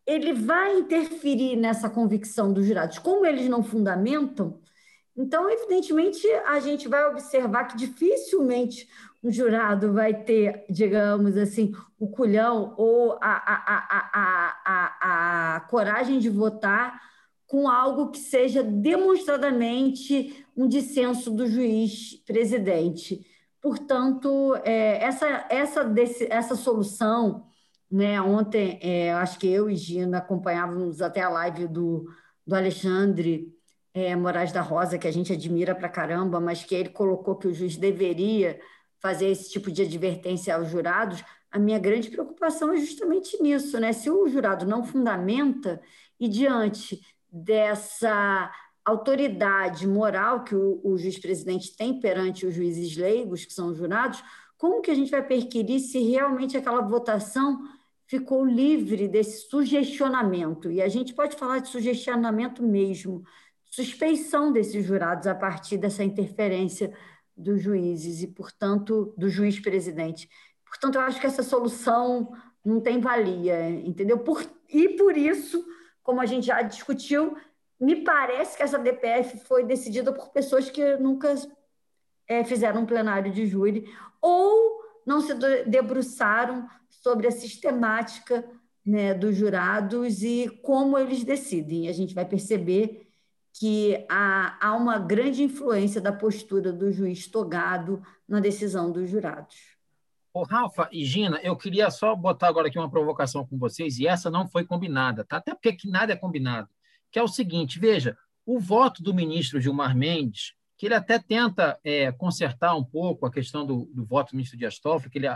ele 0.05 0.33
vai 0.33 0.79
interferir 0.79 1.57
nessa 1.57 1.89
convicção 1.89 2.53
dos 2.53 2.67
jurados. 2.67 2.99
Como 2.99 3.25
eles 3.25 3.49
não 3.49 3.63
fundamentam, 3.63 4.61
então, 5.17 5.49
evidentemente, 5.51 6.27
a 6.47 6.59
gente 6.59 6.89
vai 6.89 7.07
observar 7.09 7.65
que 7.65 7.77
dificilmente 7.77 8.89
um 9.23 9.31
jurado 9.31 9.93
vai 9.93 10.15
ter, 10.25 10.65
digamos 10.69 11.37
assim, 11.37 11.73
o 11.99 12.09
culhão 12.09 12.75
ou 12.77 13.19
a, 13.21 13.21
a, 13.21 14.57
a, 14.65 15.57
a, 15.57 15.61
coragem 15.61 16.19
de 16.19 16.29
votar 16.29 17.01
com 17.47 17.69
algo 17.69 18.11
que 18.11 18.19
seja 18.19 18.63
demonstradamente 18.63 20.45
um 20.57 20.67
dissenso 20.67 21.31
do 21.31 21.47
juiz 21.47 22.15
presidente. 22.27 23.25
Portanto, 23.63 24.57
é, 24.65 25.03
essa, 25.03 25.47
essa, 25.49 25.85
desse, 25.85 26.27
essa 26.31 26.55
solução 26.55 27.47
né? 27.93 28.19
Ontem, 28.23 28.79
é, 28.81 29.13
acho 29.13 29.39
que 29.39 29.47
eu 29.47 29.69
e 29.69 29.77
Gina 29.77 30.17
acompanhávamos 30.17 31.03
até 31.03 31.21
a 31.21 31.29
live 31.29 31.69
do, 31.69 32.07
do 32.47 32.55
Alexandre 32.55 33.55
é, 33.93 34.17
Moraes 34.17 34.51
da 34.51 34.63
Rosa, 34.63 34.97
que 34.99 35.07
a 35.07 35.13
gente 35.13 35.31
admira 35.31 35.75
pra 35.75 35.91
caramba, 35.91 36.41
mas 36.41 36.65
que 36.65 36.75
ele 36.75 36.89
colocou 36.89 37.37
que 37.37 37.47
o 37.47 37.53
juiz 37.53 37.77
deveria 37.77 38.59
fazer 38.99 39.27
esse 39.29 39.51
tipo 39.51 39.71
de 39.71 39.83
advertência 39.83 40.55
aos 40.55 40.71
jurados. 40.71 41.23
A 41.51 41.59
minha 41.59 41.79
grande 41.79 42.09
preocupação 42.11 42.73
é 42.73 42.79
justamente 42.79 43.41
nisso, 43.43 43.79
né? 43.79 43.93
Se 43.93 44.09
o 44.09 44.27
jurado 44.27 44.65
não 44.65 44.83
fundamenta 44.83 45.79
e 46.19 46.29
diante 46.29 46.99
dessa 47.31 48.51
autoridade 48.85 49.87
moral 49.87 50.45
que 50.45 50.55
o, 50.55 50.81
o 50.83 50.99
juiz-presidente 50.99 51.77
tem 51.77 52.01
perante 52.01 52.47
os 52.47 52.55
juízes 52.55 52.97
leigos, 52.97 53.45
que 53.45 53.53
são 53.53 53.69
os 53.69 53.79
jurados, 53.79 54.23
como 54.59 54.81
que 54.81 54.91
a 54.91 54.95
gente 54.95 55.11
vai 55.11 55.23
perquirir 55.27 55.81
se 55.81 55.99
realmente 56.01 56.57
aquela 56.57 56.81
votação 56.81 57.61
ficou 58.07 58.45
livre 58.45 59.09
desse 59.09 59.49
sugestionamento. 59.49 60.71
E 60.71 60.83
a 60.83 60.89
gente 60.89 61.15
pode 61.15 61.37
falar 61.37 61.61
de 61.61 61.69
sugestionamento 61.69 62.63
mesmo, 62.63 63.25
suspeição 63.65 64.53
desses 64.53 64.85
jurados 64.85 65.27
a 65.27 65.35
partir 65.35 65.79
dessa 65.79 66.05
interferência 66.05 66.93
dos 67.37 67.63
juízes 67.63 68.23
e, 68.23 68.27
portanto, 68.27 69.15
do 69.17 69.29
juiz 69.29 69.59
presidente. 69.59 70.29
Portanto, 70.65 70.97
eu 70.97 71.01
acho 71.01 71.21
que 71.21 71.27
essa 71.27 71.43
solução 71.43 72.33
não 72.65 72.81
tem 72.81 73.01
valia, 73.01 73.71
entendeu? 73.71 74.19
Por, 74.19 74.45
e 74.69 74.91
por 74.91 75.17
isso, 75.17 75.65
como 76.03 76.21
a 76.21 76.27
gente 76.27 76.47
já 76.47 76.63
discutiu, 76.63 77.37
me 77.83 77.97
parece 77.97 78.57
que 78.57 78.63
essa 78.63 78.79
DPF 78.79 79.39
foi 79.39 79.65
decidida 79.65 80.13
por 80.13 80.29
pessoas 80.29 80.71
que 80.71 80.97
nunca 80.99 81.35
é, 82.29 82.45
fizeram 82.45 82.83
um 82.83 82.87
plenário 82.87 83.33
de 83.33 83.45
júri 83.45 83.85
ou 84.21 84.81
não 85.05 85.21
se 85.21 85.35
debruçaram 85.67 86.69
sobre 86.89 87.27
a 87.27 87.33
sistemática 87.33 88.49
né, 88.87 89.13
dos 89.13 89.35
jurados 89.35 90.23
e 90.23 90.49
como 90.63 90.97
eles 90.97 91.25
decidem. 91.25 91.89
A 91.89 91.93
gente 91.93 92.15
vai 92.15 92.25
perceber 92.25 93.09
que 93.53 94.07
há, 94.09 94.57
há 94.65 94.77
uma 94.77 95.01
grande 95.01 95.43
influência 95.43 96.01
da 96.01 96.13
postura 96.13 96.73
do 96.73 96.93
juiz 96.93 97.27
togado 97.27 98.01
na 98.29 98.39
decisão 98.39 98.93
dos 98.93 99.11
jurados. 99.11 99.57
O 100.33 100.45
Rafa 100.45 100.89
e 100.93 101.05
Gina, 101.05 101.41
eu 101.43 101.57
queria 101.57 101.91
só 101.91 102.15
botar 102.15 102.47
agora 102.47 102.69
aqui 102.69 102.79
uma 102.79 102.89
provocação 102.89 103.45
com 103.45 103.59
vocês, 103.59 103.99
e 103.99 104.07
essa 104.07 104.31
não 104.31 104.49
foi 104.49 104.65
combinada, 104.65 105.25
tá? 105.25 105.39
até 105.39 105.53
porque 105.53 105.69
aqui 105.71 105.91
nada 105.91 106.13
é 106.13 106.17
combinado, 106.17 106.69
que 107.13 107.19
é 107.19 107.23
o 107.23 107.29
seguinte, 107.29 107.79
veja, 107.79 108.17
o 108.45 108.59
voto 108.59 109.03
do 109.03 109.15
ministro 109.15 109.61
Gilmar 109.61 109.97
Mendes, 109.97 110.55
que 110.77 110.87
ele 110.87 110.95
até 110.95 111.19
tenta 111.19 111.79
é, 111.85 112.11
consertar 112.11 112.75
um 112.75 112.83
pouco 112.83 113.27
a 113.27 113.31
questão 113.31 113.65
do, 113.65 113.89
do 113.95 114.05
voto 114.05 114.31
do 114.31 114.37
ministro 114.37 114.59
Dias 114.59 114.81
Toffoli, 114.81 115.11
que 115.11 115.19
ele 115.19 115.29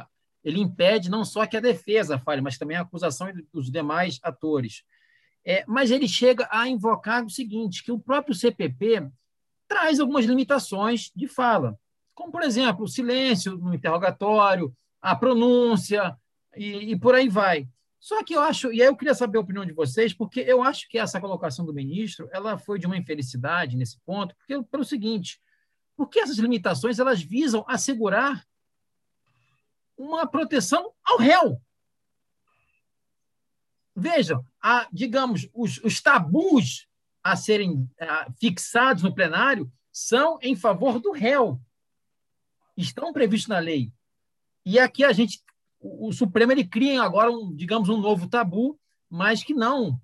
ele 0.46 0.60
impede 0.60 1.10
não 1.10 1.24
só 1.24 1.44
que 1.44 1.56
a 1.56 1.60
defesa 1.60 2.20
fale, 2.20 2.40
mas 2.40 2.56
também 2.56 2.76
a 2.76 2.82
acusação 2.82 3.26
dos 3.52 3.68
demais 3.68 4.20
atores. 4.22 4.84
É, 5.44 5.64
mas 5.66 5.90
ele 5.90 6.06
chega 6.06 6.48
a 6.52 6.68
invocar 6.68 7.24
o 7.24 7.30
seguinte, 7.30 7.82
que 7.82 7.90
o 7.90 7.98
próprio 7.98 8.32
CPP 8.32 9.10
traz 9.66 9.98
algumas 9.98 10.24
limitações 10.24 11.10
de 11.16 11.26
fala, 11.26 11.76
como, 12.14 12.30
por 12.30 12.42
exemplo, 12.42 12.84
o 12.84 12.88
silêncio 12.88 13.56
no 13.58 13.74
interrogatório, 13.74 14.72
a 15.02 15.16
pronúncia 15.16 16.16
e, 16.56 16.92
e 16.92 16.98
por 16.98 17.16
aí 17.16 17.28
vai. 17.28 17.68
Só 18.06 18.22
que 18.22 18.36
eu 18.36 18.40
acho, 18.40 18.72
e 18.72 18.80
aí 18.80 18.86
eu 18.86 18.96
queria 18.96 19.16
saber 19.16 19.36
a 19.36 19.40
opinião 19.40 19.66
de 19.66 19.72
vocês, 19.72 20.14
porque 20.14 20.38
eu 20.38 20.62
acho 20.62 20.88
que 20.88 20.96
essa 20.96 21.20
colocação 21.20 21.66
do 21.66 21.74
ministro 21.74 22.28
ela 22.32 22.56
foi 22.56 22.78
de 22.78 22.86
uma 22.86 22.96
infelicidade 22.96 23.76
nesse 23.76 23.98
ponto, 24.06 24.32
porque 24.36 24.62
pelo 24.70 24.84
seguinte, 24.84 25.42
porque 25.96 26.20
essas 26.20 26.38
limitações 26.38 27.00
elas 27.00 27.20
visam 27.20 27.64
assegurar 27.66 28.46
uma 29.98 30.24
proteção 30.24 30.92
ao 31.02 31.18
réu. 31.18 31.60
Vejam, 33.92 34.46
a, 34.62 34.86
digamos, 34.92 35.48
os, 35.52 35.78
os 35.78 36.00
tabus 36.00 36.86
a 37.24 37.34
serem 37.34 37.90
a, 38.00 38.32
fixados 38.38 39.02
no 39.02 39.12
plenário 39.12 39.68
são 39.90 40.38
em 40.40 40.54
favor 40.54 41.00
do 41.00 41.10
réu. 41.10 41.60
Estão 42.76 43.12
previstos 43.12 43.48
na 43.48 43.58
lei. 43.58 43.92
E 44.64 44.78
aqui 44.78 45.02
a 45.02 45.12
gente, 45.12 45.42
o, 45.80 46.08
o 46.08 46.12
Supremo, 46.12 46.52
ele 46.52 46.64
cria 46.64 47.02
agora, 47.02 47.30
um, 47.30 47.54
digamos, 47.54 47.88
um 47.88 48.00
novo 48.00 48.28
tabu, 48.28 48.78
mas 49.10 49.42
que 49.42 49.54
não 49.54 50.00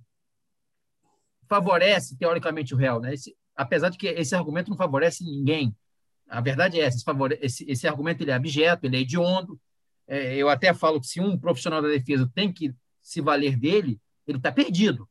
favorece, 1.48 2.16
teoricamente, 2.16 2.74
o 2.74 2.76
réu. 2.76 3.00
Né? 3.00 3.14
Esse, 3.14 3.36
apesar 3.54 3.90
de 3.90 3.98
que 3.98 4.06
esse 4.06 4.34
argumento 4.34 4.70
não 4.70 4.76
favorece 4.76 5.24
ninguém. 5.24 5.76
A 6.28 6.40
verdade 6.40 6.80
é 6.80 6.84
essa, 6.84 6.96
esse, 6.98 7.38
esse, 7.40 7.70
esse 7.70 7.88
argumento 7.88 8.22
ele 8.22 8.30
é 8.30 8.34
abjeto, 8.34 8.86
ele 8.86 8.96
é 8.96 9.00
hediondo, 9.00 9.60
é, 10.06 10.34
eu 10.36 10.48
até 10.48 10.72
falo 10.74 11.00
que 11.00 11.06
se 11.06 11.20
um 11.20 11.38
profissional 11.38 11.80
da 11.82 11.88
defesa 11.88 12.30
tem 12.34 12.52
que 12.52 12.74
se 13.00 13.20
valer 13.20 13.56
dele, 13.56 14.00
ele 14.26 14.38
está 14.38 14.50
perdido. 14.50 15.08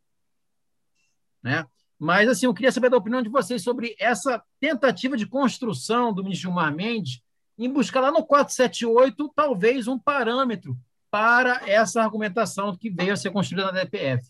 Né? 1.44 1.66
Mas, 1.98 2.28
assim, 2.28 2.46
eu 2.46 2.54
queria 2.54 2.72
saber 2.72 2.90
da 2.90 2.98
opinião 2.98 3.22
de 3.22 3.30
vocês 3.30 3.64
sobre 3.64 3.96
essa 4.00 4.44
tentativa 4.60 5.16
de 5.16 5.26
construção 5.26 6.14
do 6.14 6.24
ministro 6.24 6.50
Gilmar 6.50 6.74
Mendes 6.74 7.22
em 7.66 7.70
buscar 7.70 8.02
lá 8.02 8.12
no 8.12 8.26
478 8.26 9.32
talvez 9.36 9.88
um 9.88 9.98
parâmetro 9.98 10.78
para 11.10 11.62
essa 11.68 12.02
argumentação 12.02 12.76
que 12.76 12.90
veio 12.90 13.14
a 13.14 13.18
ser 13.18 13.32
construída 13.32 13.72
na 13.72 13.84
DPF. 13.84 14.30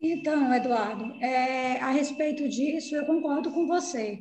Então, 0.00 0.52
Eduardo, 0.54 1.12
é, 1.22 1.78
a 1.78 1.90
respeito 1.90 2.48
disso, 2.48 2.96
eu 2.96 3.04
concordo 3.04 3.50
com 3.50 3.66
você. 3.66 4.18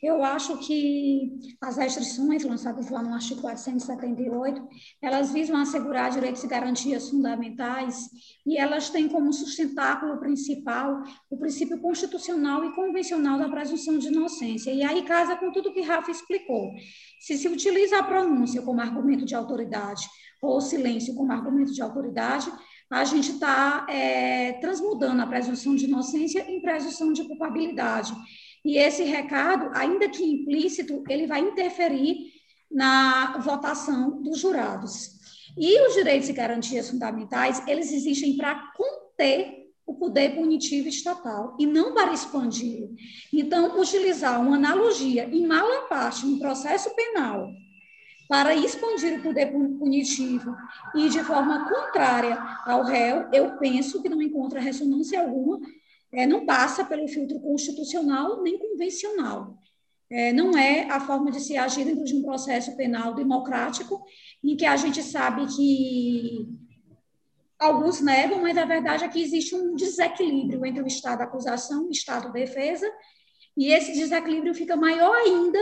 Eu 0.00 0.22
acho 0.22 0.58
que 0.58 1.38
as 1.60 1.76
restrições 1.76 2.44
lançadas 2.44 2.88
lá 2.88 3.02
no 3.02 3.12
artigo 3.12 3.40
478, 3.40 4.68
elas 5.02 5.32
visam 5.32 5.56
assegurar 5.56 6.10
direitos 6.10 6.44
e 6.44 6.46
garantias 6.46 7.10
fundamentais 7.10 8.08
e 8.46 8.56
elas 8.56 8.90
têm 8.90 9.08
como 9.08 9.32
sustentáculo 9.32 10.18
principal 10.20 11.02
o 11.28 11.36
princípio 11.36 11.80
constitucional 11.80 12.64
e 12.64 12.74
convencional 12.74 13.38
da 13.38 13.48
presunção 13.48 13.98
de 13.98 14.06
inocência. 14.06 14.70
E 14.70 14.84
aí 14.84 15.02
casa 15.02 15.34
com 15.34 15.50
tudo 15.50 15.72
que 15.72 15.80
Rafa 15.80 16.12
explicou. 16.12 16.70
Se 17.20 17.36
se 17.36 17.48
utiliza 17.48 17.98
a 17.98 18.02
pronúncia 18.04 18.62
como 18.62 18.80
argumento 18.80 19.24
de 19.24 19.34
autoridade 19.34 20.06
ou 20.40 20.58
o 20.58 20.60
silêncio 20.60 21.14
como 21.16 21.32
argumento 21.32 21.72
de 21.72 21.82
autoridade, 21.82 22.52
a 22.90 23.04
gente 23.04 23.32
está 23.32 23.86
é, 23.88 24.52
transmudando 24.54 25.20
a 25.20 25.26
presunção 25.26 25.74
de 25.74 25.84
inocência 25.84 26.48
em 26.48 26.60
presunção 26.60 27.12
de 27.12 27.24
culpabilidade. 27.24 28.14
E 28.64 28.76
esse 28.78 29.02
recado, 29.04 29.70
ainda 29.74 30.08
que 30.08 30.24
implícito, 30.24 31.04
ele 31.08 31.26
vai 31.26 31.40
interferir 31.40 32.32
na 32.70 33.38
votação 33.38 34.22
dos 34.22 34.38
jurados. 34.38 35.18
E 35.56 35.80
os 35.86 35.94
direitos 35.94 36.28
e 36.28 36.32
garantias 36.32 36.90
fundamentais, 36.90 37.62
eles 37.66 37.92
existem 37.92 38.36
para 38.36 38.72
conter 38.76 39.66
o 39.86 39.94
poder 39.94 40.34
punitivo 40.34 40.86
estatal 40.86 41.56
e 41.58 41.66
não 41.66 41.94
para 41.94 42.12
expandir. 42.12 42.90
Então, 43.32 43.80
utilizar 43.80 44.40
uma 44.40 44.56
analogia 44.56 45.24
em 45.24 45.46
mala 45.46 45.86
parte 45.88 46.26
no 46.26 46.38
processo 46.38 46.94
penal 46.94 47.48
para 48.28 48.54
expandir 48.54 49.18
o 49.18 49.22
poder 49.22 49.50
punitivo 49.50 50.54
e 50.94 51.08
de 51.08 51.24
forma 51.24 51.66
contrária 51.66 52.38
ao 52.66 52.84
réu, 52.84 53.28
eu 53.32 53.56
penso 53.56 54.02
que 54.02 54.08
não 54.10 54.20
encontra 54.20 54.60
ressonância 54.60 55.22
alguma, 55.22 55.58
é, 56.12 56.26
não 56.26 56.46
passa 56.46 56.84
pelo 56.84 57.08
filtro 57.08 57.40
constitucional 57.40 58.42
nem 58.42 58.58
convencional. 58.58 59.58
É, 60.10 60.32
não 60.32 60.56
é 60.56 60.90
a 60.90 61.00
forma 61.00 61.30
de 61.30 61.40
se 61.40 61.56
agir 61.56 61.84
dentro 61.84 62.04
de 62.04 62.16
um 62.16 62.22
processo 62.22 62.74
penal 62.76 63.14
democrático, 63.14 64.02
em 64.42 64.56
que 64.56 64.64
a 64.64 64.76
gente 64.76 65.02
sabe 65.02 65.46
que 65.54 66.48
alguns 67.58 68.00
negam, 68.00 68.40
mas 68.40 68.56
a 68.56 68.64
verdade 68.64 69.04
é 69.04 69.08
que 69.08 69.20
existe 69.20 69.54
um 69.54 69.74
desequilíbrio 69.74 70.64
entre 70.64 70.82
o 70.82 70.86
Estado 70.86 71.22
acusação 71.22 71.84
e 71.84 71.88
o 71.88 71.90
Estado 71.90 72.32
defesa, 72.32 72.90
e 73.56 73.72
esse 73.72 73.92
desequilíbrio 73.92 74.54
fica 74.54 74.76
maior 74.76 75.14
ainda 75.14 75.58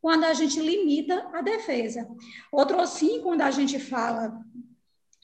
quando 0.00 0.24
a 0.24 0.34
gente 0.34 0.60
limita 0.60 1.28
a 1.32 1.40
defesa. 1.40 2.08
Outro 2.52 2.80
assim, 2.80 3.20
quando 3.20 3.40
a 3.40 3.50
gente 3.50 3.78
fala 3.78 4.32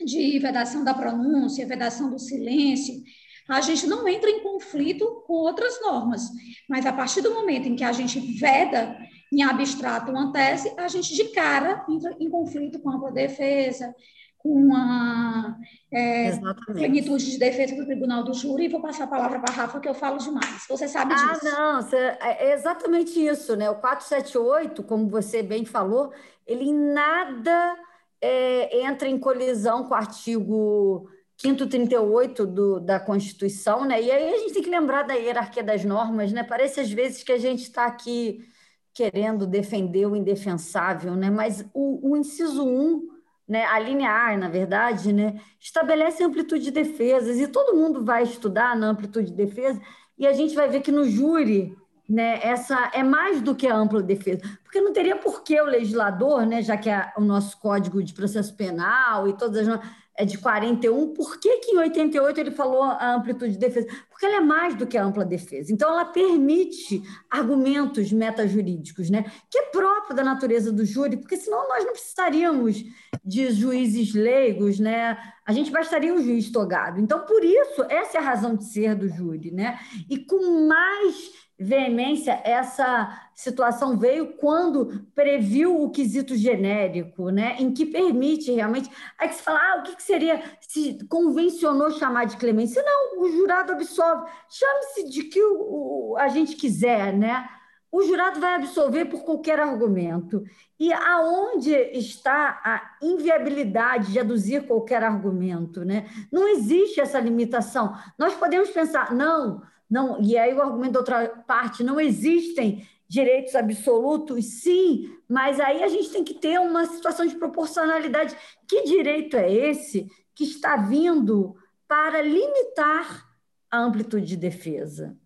de 0.04 0.38
vedação 0.38 0.82
da 0.82 0.94
pronúncia, 0.94 1.66
vedação 1.66 2.08
do 2.10 2.18
silêncio, 2.18 3.02
a 3.48 3.60
gente 3.62 3.86
não 3.86 4.06
entra 4.06 4.28
em 4.28 4.42
conflito 4.42 5.24
com 5.26 5.32
outras 5.32 5.80
normas, 5.80 6.30
mas 6.68 6.84
a 6.84 6.92
partir 6.92 7.22
do 7.22 7.32
momento 7.32 7.66
em 7.66 7.74
que 7.74 7.84
a 7.84 7.92
gente 7.92 8.20
veda 8.38 8.96
em 9.32 9.42
abstrato 9.42 10.10
uma 10.10 10.32
tese, 10.32 10.72
a 10.76 10.86
gente 10.88 11.14
de 11.14 11.24
cara 11.30 11.84
entra 11.88 12.14
em 12.20 12.28
conflito 12.28 12.78
com 12.80 12.90
a 12.90 12.96
ampla 12.96 13.10
defesa, 13.10 13.94
com 14.38 14.74
a 14.74 15.56
é, 15.90 16.38
plenitude 16.66 17.30
de 17.30 17.38
defesa 17.38 17.74
do 17.74 17.84
tribunal 17.84 18.22
do 18.22 18.32
júri, 18.32 18.66
e 18.66 18.68
vou 18.68 18.80
passar 18.80 19.04
a 19.04 19.08
palavra 19.08 19.40
para 19.40 19.52
a 19.52 19.56
Rafa, 19.56 19.80
que 19.80 19.88
eu 19.88 19.94
falo 19.94 20.18
demais. 20.18 20.64
Você 20.68 20.86
sabe 20.86 21.14
ah, 21.14 21.16
disso. 21.16 21.48
Ah, 21.56 21.80
não, 21.82 21.98
é 22.20 22.52
exatamente 22.52 23.18
isso, 23.18 23.56
né? 23.56 23.68
O 23.68 23.76
478, 23.76 24.82
como 24.82 25.08
você 25.08 25.42
bem 25.42 25.64
falou, 25.64 26.12
ele 26.46 26.72
nada 26.72 27.76
é, 28.20 28.82
entra 28.82 29.08
em 29.08 29.18
colisão 29.18 29.84
com 29.84 29.90
o 29.90 29.96
artigo 29.96 31.08
538 31.38 32.46
do, 32.46 32.80
da 32.80 32.98
Constituição, 32.98 33.84
né? 33.84 34.02
E 34.02 34.10
aí 34.10 34.34
a 34.34 34.38
gente 34.38 34.54
tem 34.54 34.62
que 34.62 34.70
lembrar 34.70 35.04
da 35.04 35.14
hierarquia 35.14 35.62
das 35.62 35.84
normas, 35.84 36.32
né? 36.32 36.42
Parece 36.42 36.80
às 36.80 36.90
vezes 36.90 37.22
que 37.22 37.32
a 37.32 37.38
gente 37.38 37.62
está 37.62 37.86
aqui 37.86 38.44
querendo 38.92 39.46
defender 39.46 40.06
o 40.06 40.16
indefensável, 40.16 41.14
né? 41.14 41.30
Mas 41.30 41.64
o, 41.72 42.10
o 42.10 42.16
inciso 42.16 42.66
1 42.66 43.18
né, 43.48 43.64
a 43.64 43.78
linear, 43.78 44.36
na 44.36 44.48
verdade, 44.48 45.12
né, 45.12 45.40
estabelece 45.58 46.22
amplitude 46.22 46.64
de 46.64 46.70
defesas, 46.70 47.38
e 47.38 47.48
todo 47.48 47.74
mundo 47.74 48.04
vai 48.04 48.22
estudar 48.22 48.76
na 48.76 48.88
amplitude 48.88 49.30
de 49.30 49.36
defesa, 49.36 49.80
e 50.18 50.26
a 50.26 50.34
gente 50.34 50.54
vai 50.54 50.68
ver 50.68 50.82
que 50.82 50.92
no 50.92 51.08
júri 51.08 51.74
né, 52.06 52.40
essa 52.42 52.90
é 52.92 53.02
mais 53.02 53.40
do 53.40 53.54
que 53.54 53.66
a 53.66 53.74
ampla 53.74 54.02
defesa, 54.02 54.42
porque 54.62 54.80
não 54.80 54.92
teria 54.92 55.16
por 55.16 55.42
que 55.42 55.58
o 55.60 55.64
legislador, 55.64 56.44
né, 56.44 56.60
já 56.62 56.76
que 56.76 56.90
é 56.90 57.10
o 57.16 57.22
nosso 57.22 57.58
Código 57.58 58.02
de 58.02 58.12
Processo 58.12 58.54
Penal 58.54 59.28
e 59.28 59.32
todas 59.34 59.66
as 59.66 59.80
é 60.18 60.24
de 60.24 60.36
41, 60.36 61.14
por 61.14 61.38
que, 61.38 61.58
que 61.58 61.70
em 61.70 61.78
88 61.78 62.40
ele 62.40 62.50
falou 62.50 62.82
a 62.82 63.14
amplitude 63.14 63.52
de 63.52 63.58
defesa? 63.58 63.86
Porque 64.10 64.26
ela 64.26 64.38
é 64.38 64.40
mais 64.40 64.74
do 64.74 64.84
que 64.84 64.98
a 64.98 65.04
ampla 65.04 65.24
defesa. 65.24 65.72
Então, 65.72 65.88
ela 65.88 66.04
permite 66.04 67.00
argumentos 67.30 68.12
metajurídicos, 68.12 69.08
né? 69.10 69.24
que 69.48 69.56
é 69.56 69.62
próprio 69.70 70.16
da 70.16 70.24
natureza 70.24 70.72
do 70.72 70.84
júri, 70.84 71.16
porque 71.16 71.36
senão 71.36 71.68
nós 71.68 71.84
não 71.84 71.92
precisaríamos 71.92 72.82
de 73.24 73.50
juízes 73.52 74.12
leigos, 74.12 74.80
né? 74.80 75.16
a 75.46 75.52
gente 75.52 75.70
bastaria 75.70 76.12
um 76.12 76.20
juiz 76.20 76.50
togado. 76.50 77.00
Então, 77.00 77.24
por 77.24 77.44
isso, 77.44 77.84
essa 77.88 78.18
é 78.18 78.20
a 78.20 78.24
razão 78.24 78.56
de 78.56 78.64
ser 78.64 78.96
do 78.96 79.08
júri. 79.08 79.52
Né? 79.52 79.78
E 80.10 80.18
com 80.18 80.66
mais 80.66 81.30
veemência 81.56 82.40
essa 82.44 83.27
situação 83.38 83.96
veio 83.96 84.32
quando 84.32 85.06
previu 85.14 85.80
o 85.80 85.90
quesito 85.90 86.34
genérico, 86.34 87.30
né, 87.30 87.54
em 87.60 87.72
que 87.72 87.86
permite 87.86 88.50
realmente. 88.50 88.90
Aí 89.16 89.28
que 89.28 89.36
se 89.36 89.42
fala, 89.42 89.60
ah, 89.60 89.76
o 89.78 89.82
que, 89.84 89.94
que 89.94 90.02
seria 90.02 90.42
se 90.60 90.98
convencionou 91.08 91.92
chamar 91.92 92.24
de 92.24 92.36
clemência? 92.36 92.82
Não, 92.82 93.22
o 93.22 93.30
jurado 93.30 93.72
absolve. 93.72 94.28
Chame-se 94.50 95.08
de 95.08 95.22
que 95.22 95.40
o, 95.40 95.54
o, 95.60 96.16
a 96.18 96.26
gente 96.26 96.56
quiser, 96.56 97.12
né? 97.12 97.48
O 97.92 98.02
jurado 98.02 98.40
vai 98.40 98.54
absolver 98.54 99.04
por 99.04 99.22
qualquer 99.22 99.60
argumento. 99.60 100.42
E 100.78 100.92
aonde 100.92 101.72
está 101.72 102.60
a 102.64 102.96
inviabilidade 103.00 104.10
de 104.12 104.18
aduzir 104.18 104.66
qualquer 104.66 105.04
argumento? 105.04 105.84
Né? 105.84 106.10
Não 106.30 106.48
existe 106.48 107.00
essa 107.00 107.20
limitação. 107.20 107.96
Nós 108.18 108.34
podemos 108.34 108.68
pensar, 108.70 109.14
não, 109.14 109.62
não, 109.88 110.20
e 110.20 110.36
aí 110.36 110.52
o 110.52 110.60
argumento 110.60 110.94
da 110.94 110.98
outra 110.98 111.28
parte, 111.46 111.84
não 111.84 111.98
existem 112.00 112.84
direitos 113.08 113.54
absolutos, 113.54 114.44
sim, 114.62 115.16
mas 115.28 115.58
aí 115.58 115.82
a 115.82 115.88
gente 115.88 116.10
tem 116.10 116.22
que 116.22 116.34
ter 116.34 116.60
uma 116.60 116.84
situação 116.84 117.26
de 117.26 117.36
proporcionalidade. 117.36 118.36
Que 118.68 118.82
direito 118.82 119.36
é 119.36 119.50
esse 119.50 120.10
que 120.34 120.44
está 120.44 120.76
vindo 120.76 121.56
para 121.86 122.20
limitar 122.20 123.26
a 123.70 123.78
amplitude 123.78 124.26
de 124.26 124.36
defesa? 124.36 125.16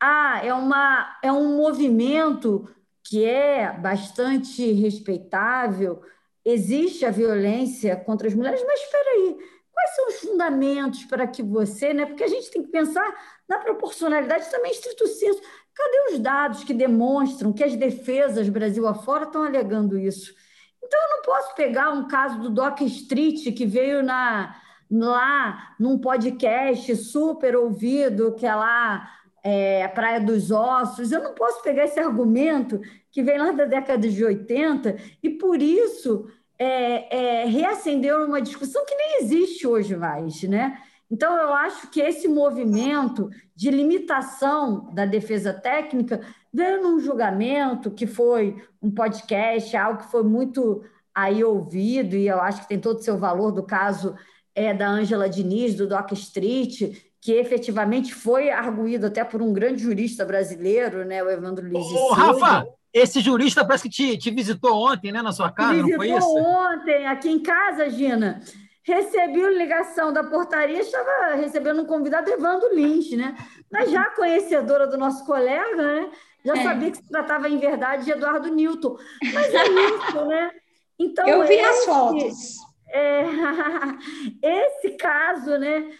Ah, 0.00 0.40
é, 0.42 0.54
uma, 0.54 1.18
é 1.22 1.30
um 1.30 1.56
movimento 1.56 2.68
que 3.04 3.24
é 3.24 3.72
bastante 3.72 4.72
respeitável, 4.72 6.02
existe 6.44 7.04
a 7.04 7.10
violência 7.10 7.96
contra 7.96 8.28
as 8.28 8.34
mulheres, 8.34 8.62
mas 8.66 8.80
espera 8.80 9.10
aí, 9.10 9.36
quais 9.72 9.94
são 9.94 10.08
os 10.08 10.14
fundamentos 10.20 11.04
para 11.04 11.26
que 11.26 11.42
você, 11.42 11.92
né? 11.94 12.06
Porque 12.06 12.24
a 12.24 12.28
gente 12.28 12.50
tem 12.50 12.62
que 12.62 12.68
pensar 12.68 13.06
na 13.48 13.58
proporcionalidade 13.58 14.50
também 14.50 14.72
estrito 14.72 15.06
senso. 15.06 15.40
Cadê 15.78 16.12
os 16.12 16.18
dados 16.18 16.64
que 16.64 16.74
demonstram 16.74 17.52
que 17.52 17.62
as 17.62 17.76
defesas 17.76 18.48
Brasil 18.48 18.84
afora 18.84 19.22
estão 19.22 19.44
alegando 19.44 19.96
isso? 19.96 20.34
Então, 20.82 21.00
eu 21.00 21.16
não 21.16 21.22
posso 21.22 21.54
pegar 21.54 21.92
um 21.92 22.08
caso 22.08 22.40
do 22.40 22.50
Doc 22.50 22.80
Street, 22.80 23.54
que 23.54 23.64
veio 23.64 24.02
na, 24.02 24.56
lá 24.90 25.76
num 25.78 25.96
podcast 25.96 26.96
super 26.96 27.54
ouvido, 27.54 28.34
que 28.34 28.44
é 28.44 28.54
lá 28.56 29.08
é, 29.44 29.86
Praia 29.86 30.20
dos 30.20 30.50
Ossos. 30.50 31.12
Eu 31.12 31.22
não 31.22 31.32
posso 31.32 31.62
pegar 31.62 31.84
esse 31.84 32.00
argumento 32.00 32.80
que 33.12 33.22
vem 33.22 33.38
lá 33.38 33.52
da 33.52 33.64
década 33.64 34.08
de 34.08 34.24
80 34.24 34.96
e, 35.22 35.30
por 35.30 35.62
isso, 35.62 36.28
é, 36.58 37.42
é, 37.42 37.44
reacendeu 37.44 38.24
uma 38.24 38.42
discussão 38.42 38.84
que 38.84 38.96
nem 38.96 39.22
existe 39.22 39.64
hoje 39.64 39.96
mais, 39.96 40.42
né? 40.42 40.76
Então, 41.10 41.36
eu 41.36 41.54
acho 41.54 41.88
que 41.90 42.00
esse 42.00 42.28
movimento 42.28 43.30
de 43.56 43.70
limitação 43.70 44.92
da 44.92 45.06
defesa 45.06 45.52
técnica 45.52 46.20
veio 46.52 46.82
num 46.82 47.00
julgamento 47.00 47.90
que 47.90 48.06
foi 48.06 48.56
um 48.82 48.90
podcast, 48.90 49.76
algo 49.76 50.00
que 50.00 50.10
foi 50.10 50.22
muito 50.22 50.82
aí 51.14 51.42
ouvido, 51.42 52.14
e 52.14 52.28
eu 52.28 52.40
acho 52.40 52.62
que 52.62 52.68
tem 52.68 52.78
todo 52.78 52.98
o 52.98 53.02
seu 53.02 53.18
valor 53.18 53.50
do 53.50 53.62
caso 53.62 54.14
é, 54.54 54.72
da 54.74 54.88
Ângela 54.88 55.28
Diniz, 55.28 55.74
do 55.74 55.88
Doc 55.88 56.12
Street, 56.12 56.94
que 57.20 57.32
efetivamente 57.32 58.14
foi 58.14 58.50
arguído 58.50 59.06
até 59.06 59.24
por 59.24 59.42
um 59.42 59.52
grande 59.52 59.82
jurista 59.82 60.24
brasileiro, 60.24 61.04
né, 61.04 61.22
o 61.22 61.30
Evandro 61.30 61.68
Luiz 61.68 61.86
Ô, 61.86 62.12
Rafa, 62.12 62.66
esse 62.92 63.20
jurista 63.20 63.64
parece 63.64 63.84
que 63.84 63.90
te, 63.90 64.18
te 64.18 64.30
visitou 64.30 64.74
ontem, 64.74 65.10
né, 65.10 65.22
na 65.22 65.32
sua 65.32 65.50
casa, 65.50 65.74
Me 65.74 65.90
não 65.90 65.96
foi 65.96 66.10
isso? 66.10 66.36
ontem, 66.36 67.06
aqui 67.06 67.30
em 67.30 67.40
casa, 67.40 67.90
Gina. 67.90 68.40
Recebi 68.88 69.46
ligação 69.50 70.14
da 70.14 70.24
portaria, 70.24 70.80
estava 70.80 71.34
recebendo 71.34 71.82
um 71.82 71.84
convidado, 71.84 72.30
Evandro 72.30 72.74
Lins, 72.74 73.10
né? 73.10 73.36
Mas 73.70 73.90
já 73.90 74.06
conhecedora 74.06 74.86
do 74.86 74.96
nosso 74.96 75.26
colega, 75.26 75.76
né? 75.76 76.10
Já 76.42 76.54
é. 76.54 76.62
sabia 76.62 76.90
que 76.90 76.96
se 76.96 77.06
tratava, 77.06 77.50
em 77.50 77.58
verdade, 77.58 78.06
de 78.06 78.12
Eduardo 78.12 78.48
Newton. 78.48 78.96
Mas 79.34 79.52
é 79.52 79.64
isso, 79.64 80.24
né? 80.24 80.50
Então, 81.00 81.28
Eu 81.28 81.46
vi 81.46 81.54
esse, 81.54 81.64
as 81.64 81.84
fotos. 81.84 82.56
É, 82.88 83.22
esse 84.42 84.96
caso 84.96 85.56
né, 85.56 85.92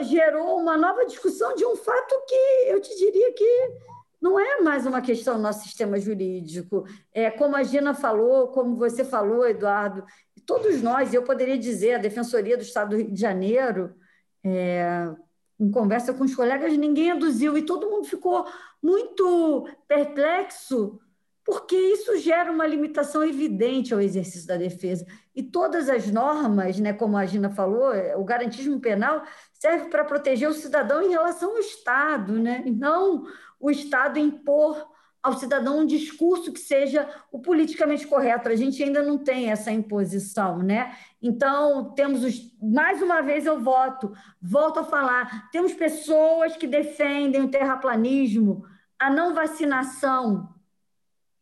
gerou 0.00 0.58
uma 0.58 0.74
nova 0.74 1.04
discussão 1.04 1.54
de 1.54 1.66
um 1.66 1.76
fato 1.76 2.14
que 2.26 2.70
eu 2.70 2.80
te 2.80 2.96
diria 2.96 3.30
que 3.34 3.72
não 4.20 4.38
é 4.38 4.60
mais 4.60 4.86
uma 4.86 5.00
questão 5.00 5.36
do 5.36 5.42
nosso 5.42 5.64
sistema 5.64 5.98
jurídico. 5.98 6.84
É, 7.12 7.30
como 7.30 7.56
a 7.56 7.62
Gina 7.62 7.92
falou, 7.92 8.48
como 8.48 8.76
você 8.76 9.04
falou, 9.04 9.46
Eduardo, 9.46 10.04
todos 10.48 10.80
nós, 10.80 11.12
eu 11.12 11.22
poderia 11.22 11.58
dizer, 11.58 11.96
a 11.96 11.98
Defensoria 11.98 12.56
do 12.56 12.62
Estado 12.62 12.88
do 12.88 12.96
Rio 12.96 13.12
de 13.12 13.20
Janeiro, 13.20 13.94
é, 14.42 15.06
em 15.60 15.70
conversa 15.70 16.14
com 16.14 16.24
os 16.24 16.34
colegas, 16.34 16.74
ninguém 16.74 17.10
aduziu 17.10 17.58
e 17.58 17.66
todo 17.66 17.90
mundo 17.90 18.06
ficou 18.06 18.46
muito 18.82 19.68
perplexo, 19.86 20.98
porque 21.44 21.76
isso 21.76 22.16
gera 22.16 22.50
uma 22.50 22.66
limitação 22.66 23.22
evidente 23.22 23.92
ao 23.92 24.00
exercício 24.00 24.48
da 24.48 24.56
defesa. 24.56 25.06
E 25.36 25.42
todas 25.42 25.90
as 25.90 26.10
normas, 26.10 26.80
né, 26.80 26.94
como 26.94 27.18
a 27.18 27.26
Gina 27.26 27.50
falou, 27.50 27.92
o 28.16 28.24
garantismo 28.24 28.80
penal 28.80 29.22
serve 29.52 29.90
para 29.90 30.02
proteger 30.02 30.48
o 30.48 30.54
cidadão 30.54 31.02
em 31.02 31.10
relação 31.10 31.50
ao 31.50 31.58
Estado, 31.58 32.32
né? 32.32 32.62
e 32.64 32.70
não 32.70 33.26
o 33.60 33.70
Estado 33.70 34.18
impor 34.18 34.88
ao 35.28 35.38
cidadão 35.38 35.80
um 35.80 35.86
discurso 35.86 36.52
que 36.52 36.58
seja 36.58 37.08
o 37.30 37.38
politicamente 37.38 38.06
correto. 38.06 38.48
A 38.48 38.56
gente 38.56 38.82
ainda 38.82 39.02
não 39.02 39.18
tem 39.18 39.50
essa 39.50 39.70
imposição, 39.70 40.58
né? 40.58 40.96
Então, 41.22 41.92
temos 41.94 42.24
os. 42.24 42.56
Mais 42.60 43.00
uma 43.02 43.20
vez 43.20 43.46
eu 43.46 43.60
voto, 43.60 44.12
volto 44.40 44.80
a 44.80 44.84
falar. 44.84 45.50
Temos 45.50 45.74
pessoas 45.74 46.56
que 46.56 46.66
defendem 46.66 47.42
o 47.42 47.50
terraplanismo, 47.50 48.64
a 48.98 49.10
não 49.10 49.34
vacinação, 49.34 50.48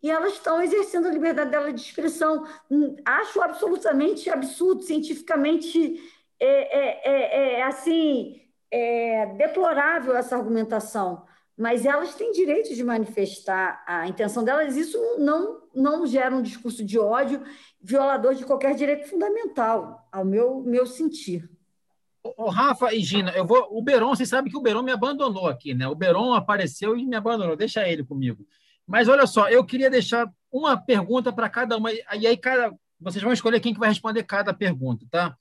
e 0.02 0.10
elas 0.10 0.34
estão 0.34 0.60
exercendo 0.60 1.08
a 1.08 1.12
liberdade 1.12 1.50
dela 1.50 1.72
de 1.72 1.80
expressão. 1.80 2.46
Hum, 2.70 2.96
acho 3.04 3.40
absolutamente 3.40 4.28
absurdo, 4.28 4.82
cientificamente 4.82 6.00
é, 6.38 6.78
é, 6.78 7.00
é, 7.04 7.60
é 7.60 7.62
assim 7.62 8.42
é 8.70 9.26
deplorável 9.36 10.16
essa 10.16 10.36
argumentação 10.36 11.24
mas 11.56 11.86
elas 11.86 12.14
têm 12.14 12.32
direito 12.32 12.74
de 12.74 12.84
manifestar 12.84 13.82
a 13.86 14.06
intenção 14.06 14.44
delas. 14.44 14.76
Isso 14.76 14.98
não, 15.18 15.62
não 15.74 16.06
gera 16.06 16.34
um 16.34 16.42
discurso 16.42 16.84
de 16.84 16.98
ódio 16.98 17.42
violador 17.80 18.34
de 18.34 18.44
qualquer 18.44 18.74
direito 18.74 19.08
fundamental, 19.08 20.06
ao 20.12 20.24
meu, 20.24 20.60
meu 20.60 20.86
sentir. 20.86 21.48
O 22.36 22.50
Rafa 22.50 22.92
e 22.92 23.00
Gina, 23.00 23.30
eu 23.30 23.46
vou. 23.46 23.68
O 23.70 23.80
Beron, 23.80 24.08
vocês 24.08 24.28
sabem 24.28 24.50
que 24.50 24.58
o 24.58 24.60
Beron 24.60 24.82
me 24.82 24.90
abandonou 24.90 25.46
aqui, 25.46 25.72
né? 25.72 25.86
O 25.86 25.94
Beron 25.94 26.34
apareceu 26.34 26.96
e 26.96 27.06
me 27.06 27.14
abandonou. 27.14 27.56
Deixa 27.56 27.88
ele 27.88 28.04
comigo. 28.04 28.44
Mas 28.86 29.08
olha 29.08 29.26
só, 29.26 29.48
eu 29.48 29.64
queria 29.64 29.88
deixar 29.88 30.30
uma 30.50 30.76
pergunta 30.76 31.32
para 31.32 31.48
cada 31.48 31.76
uma, 31.76 31.92
e 31.92 32.26
aí 32.26 32.36
cada, 32.36 32.72
vocês 33.00 33.22
vão 33.22 33.32
escolher 33.32 33.60
quem 33.60 33.74
que 33.74 33.80
vai 33.80 33.88
responder 33.88 34.22
cada 34.22 34.54
pergunta, 34.54 35.06
tá? 35.10 35.36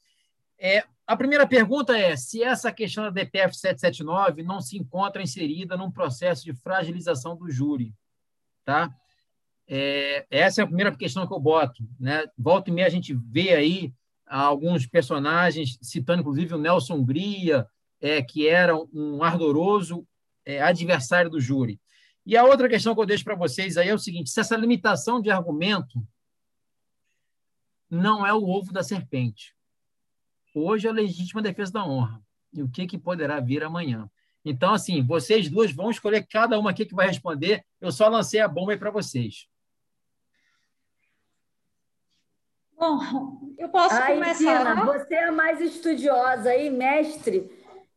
É, 0.60 0.84
a 1.08 1.16
primeira 1.16 1.48
pergunta 1.48 1.98
é 1.98 2.16
se 2.16 2.42
essa 2.44 2.72
questão 2.72 3.04
da 3.04 3.10
DPF 3.10 3.56
779 3.56 4.42
não 4.42 4.60
se 4.60 4.78
encontra 4.78 5.22
inserida 5.22 5.78
num 5.78 5.92
processo 5.92 6.44
de 6.44 6.54
fragilização 6.54 7.36
do 7.36 7.50
júri. 7.50 7.94
Tá? 8.64 8.94
É, 9.68 10.26
essa 10.30 10.62
é 10.62 10.64
a 10.64 10.68
primeira 10.68 10.96
questão 10.96 11.28
que 11.28 11.34
eu 11.34 11.40
boto. 11.40 11.84
Né? 12.00 12.26
Volta 12.38 12.70
e 12.70 12.74
meia 12.74 12.88
a 12.88 12.92
gente 12.92 13.14
vê 13.14 13.54
aí 13.54 13.94
alguns 14.26 14.88
personagens, 14.88 15.78
citando 15.82 16.22
inclusive 16.22 16.56
o 16.56 16.60
Nelson 16.60 17.04
Gria, 17.04 17.68
é, 18.02 18.22
que 18.22 18.48
era 18.48 18.76
um 18.76 19.24
ardoroso 19.24 20.08
é, 20.44 20.62
adversário 20.62 21.30
do 21.30 21.40
júri. 21.40 21.80
E 22.26 22.36
a 22.36 22.44
outra 22.44 22.68
questão 22.68 22.96
que 22.96 23.02
eu 23.02 23.06
deixo 23.06 23.24
para 23.24 23.36
vocês 23.36 23.78
aí 23.78 23.90
é 23.90 23.94
o 23.94 24.00
seguinte: 24.00 24.32
se 24.32 24.40
essa 24.40 24.58
limitação 24.58 25.22
de 25.22 25.30
argumento 25.30 26.06
não 27.88 28.26
é 28.26 28.34
o 28.34 28.44
ovo 28.44 28.74
da 28.74 28.82
serpente. 28.82 29.55
Hoje 30.58 30.88
é 30.88 30.90
a 30.90 30.94
legítima 30.94 31.42
defesa 31.42 31.74
da 31.74 31.86
honra. 31.86 32.22
E 32.54 32.64
o 32.64 32.70
que, 32.70 32.88
que 32.88 32.98
poderá 32.98 33.42
vir 33.42 33.62
amanhã? 33.62 34.10
Então, 34.46 34.74
assim, 34.74 35.06
vocês 35.06 35.50
duas 35.50 35.74
vão 35.74 35.92
escolher 35.92 36.26
cada 36.26 36.58
uma 36.58 36.70
aqui 36.70 36.86
que 36.86 36.96
vai 36.96 37.08
responder. 37.08 37.62
Eu 37.82 37.92
só 37.92 38.08
lancei 38.08 38.40
a 38.40 38.48
bomba 38.48 38.72
aí 38.72 38.78
para 38.78 38.90
vocês. 38.90 39.48
Bom, 42.78 43.00
eu 43.58 43.68
posso 43.68 43.96
Ai, 43.96 44.14
começar. 44.14 44.60
Tina, 44.60 44.86
você 44.86 45.16
é 45.16 45.26
a 45.26 45.32
mais 45.32 45.60
estudiosa 45.60 46.50
aí, 46.50 46.70
mestre. 46.70 47.52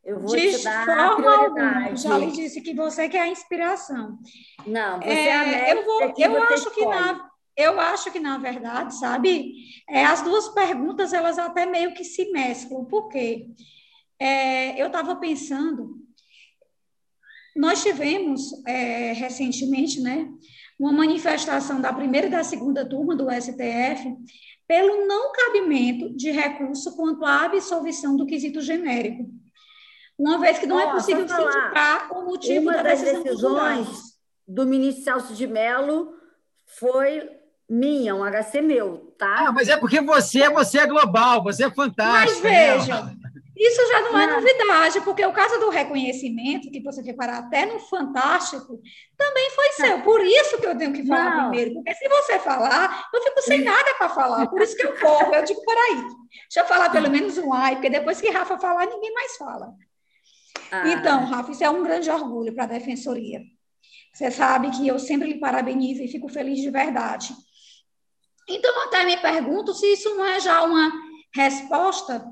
Eu 0.04 0.18
vou 0.18 0.34
De 0.34 0.56
te 0.56 0.64
dar 0.64 0.88
a 0.88 1.14
prioridade. 1.14 2.02
Já 2.02 2.18
lhe 2.18 2.32
disse 2.32 2.60
que 2.60 2.74
você 2.74 3.08
quer 3.08 3.20
a 3.20 3.28
inspiração. 3.28 4.18
Não, 4.66 5.00
você 5.00 5.08
é, 5.08 5.28
é 5.28 5.36
a 5.36 5.46
mestre. 5.46 5.78
Eu, 5.78 5.84
vou, 5.84 6.02
eu 6.16 6.42
acho 6.44 6.70
que 6.74 6.84
na, 6.86 7.27
eu 7.58 7.80
acho 7.80 8.12
que, 8.12 8.20
na 8.20 8.38
verdade, 8.38 8.94
sabe, 8.94 9.52
é, 9.88 10.04
as 10.04 10.22
duas 10.22 10.48
perguntas, 10.50 11.12
elas 11.12 11.38
até 11.40 11.66
meio 11.66 11.92
que 11.92 12.04
se 12.04 12.30
mesclam. 12.30 12.84
Por 12.84 13.08
quê? 13.08 13.48
É, 14.16 14.80
eu 14.80 14.86
estava 14.86 15.16
pensando, 15.16 15.98
nós 17.56 17.82
tivemos 17.82 18.52
é, 18.64 19.12
recentemente, 19.12 20.00
né, 20.00 20.30
uma 20.78 20.92
manifestação 20.92 21.80
da 21.80 21.92
primeira 21.92 22.28
e 22.28 22.30
da 22.30 22.44
segunda 22.44 22.88
turma 22.88 23.16
do 23.16 23.28
STF 23.28 24.16
pelo 24.68 25.06
não 25.06 25.32
cabimento 25.32 26.14
de 26.14 26.30
recurso 26.30 26.94
quanto 26.94 27.24
à 27.24 27.44
absolvição 27.44 28.16
do 28.16 28.26
quesito 28.26 28.60
genérico. 28.60 29.28
Uma 30.16 30.38
vez 30.38 30.58
que 30.58 30.66
não 30.66 30.76
oh, 30.76 30.80
é 30.80 30.92
possível 30.92 31.24
indicar 31.24 32.12
o 32.12 32.24
motivo 32.24 32.60
uma 32.60 32.74
da 32.74 32.82
das 32.82 33.00
decisões 33.00 33.88
do 34.46 34.64
ministro 34.66 35.04
Celso 35.04 35.34
de 35.34 35.46
Mello 35.46 36.12
foi 36.66 37.37
minha, 37.68 38.14
um 38.14 38.24
HC 38.24 38.62
meu, 38.62 39.12
tá? 39.18 39.48
Ah, 39.48 39.52
mas 39.52 39.68
é 39.68 39.76
porque 39.76 40.00
você, 40.00 40.48
você 40.48 40.78
é 40.78 40.86
global, 40.86 41.42
você 41.42 41.64
é 41.64 41.70
fantástico. 41.70 42.40
Mas 42.42 42.52
veja, 42.52 43.12
isso 43.54 43.88
já 43.88 44.00
não 44.00 44.18
é 44.18 44.26
novidade, 44.26 45.00
porque 45.02 45.26
o 45.26 45.32
caso 45.32 45.60
do 45.60 45.68
reconhecimento, 45.68 46.70
que 46.70 46.80
você 46.80 47.02
quer 47.02 47.12
parar 47.12 47.38
até 47.38 47.66
no 47.66 47.78
Fantástico, 47.78 48.80
também 49.18 49.50
foi 49.50 49.68
seu. 49.72 50.00
Por 50.00 50.24
isso 50.24 50.58
que 50.58 50.66
eu 50.66 50.78
tenho 50.78 50.94
que 50.94 51.06
falar 51.06 51.36
não. 51.36 51.50
primeiro, 51.50 51.74
porque 51.74 51.94
se 51.94 52.08
você 52.08 52.38
falar, 52.38 53.08
eu 53.12 53.22
fico 53.22 53.42
sem 53.42 53.62
nada 53.62 53.94
para 53.98 54.08
falar. 54.08 54.46
Por 54.46 54.62
isso 54.62 54.74
que 54.74 54.86
eu 54.86 54.96
corro. 54.96 55.34
Eu 55.34 55.44
digo, 55.44 55.60
peraí, 55.64 55.96
deixa 55.96 56.60
eu 56.60 56.66
falar 56.66 56.88
pelo 56.88 57.10
menos 57.10 57.36
um 57.36 57.52
ai, 57.52 57.74
porque 57.74 57.90
depois 57.90 58.18
que 58.18 58.30
Rafa 58.30 58.58
falar, 58.58 58.86
ninguém 58.86 59.12
mais 59.12 59.36
fala. 59.36 59.74
Ah. 60.70 60.88
Então, 60.88 61.26
Rafa, 61.26 61.52
isso 61.52 61.64
é 61.64 61.68
um 61.68 61.82
grande 61.82 62.08
orgulho 62.08 62.54
para 62.54 62.64
a 62.64 62.68
Defensoria. 62.68 63.42
Você 64.14 64.30
sabe 64.30 64.70
que 64.70 64.88
eu 64.88 64.98
sempre 64.98 65.28
lhe 65.28 65.38
parabenizo 65.38 66.02
e 66.02 66.08
fico 66.08 66.28
feliz 66.28 66.58
de 66.60 66.70
verdade. 66.70 67.34
Então, 68.48 68.84
até 68.84 69.04
me 69.04 69.16
pergunto 69.18 69.74
se 69.74 69.92
isso 69.92 70.14
não 70.14 70.24
é 70.24 70.40
já 70.40 70.62
uma 70.62 70.90
resposta 71.34 72.24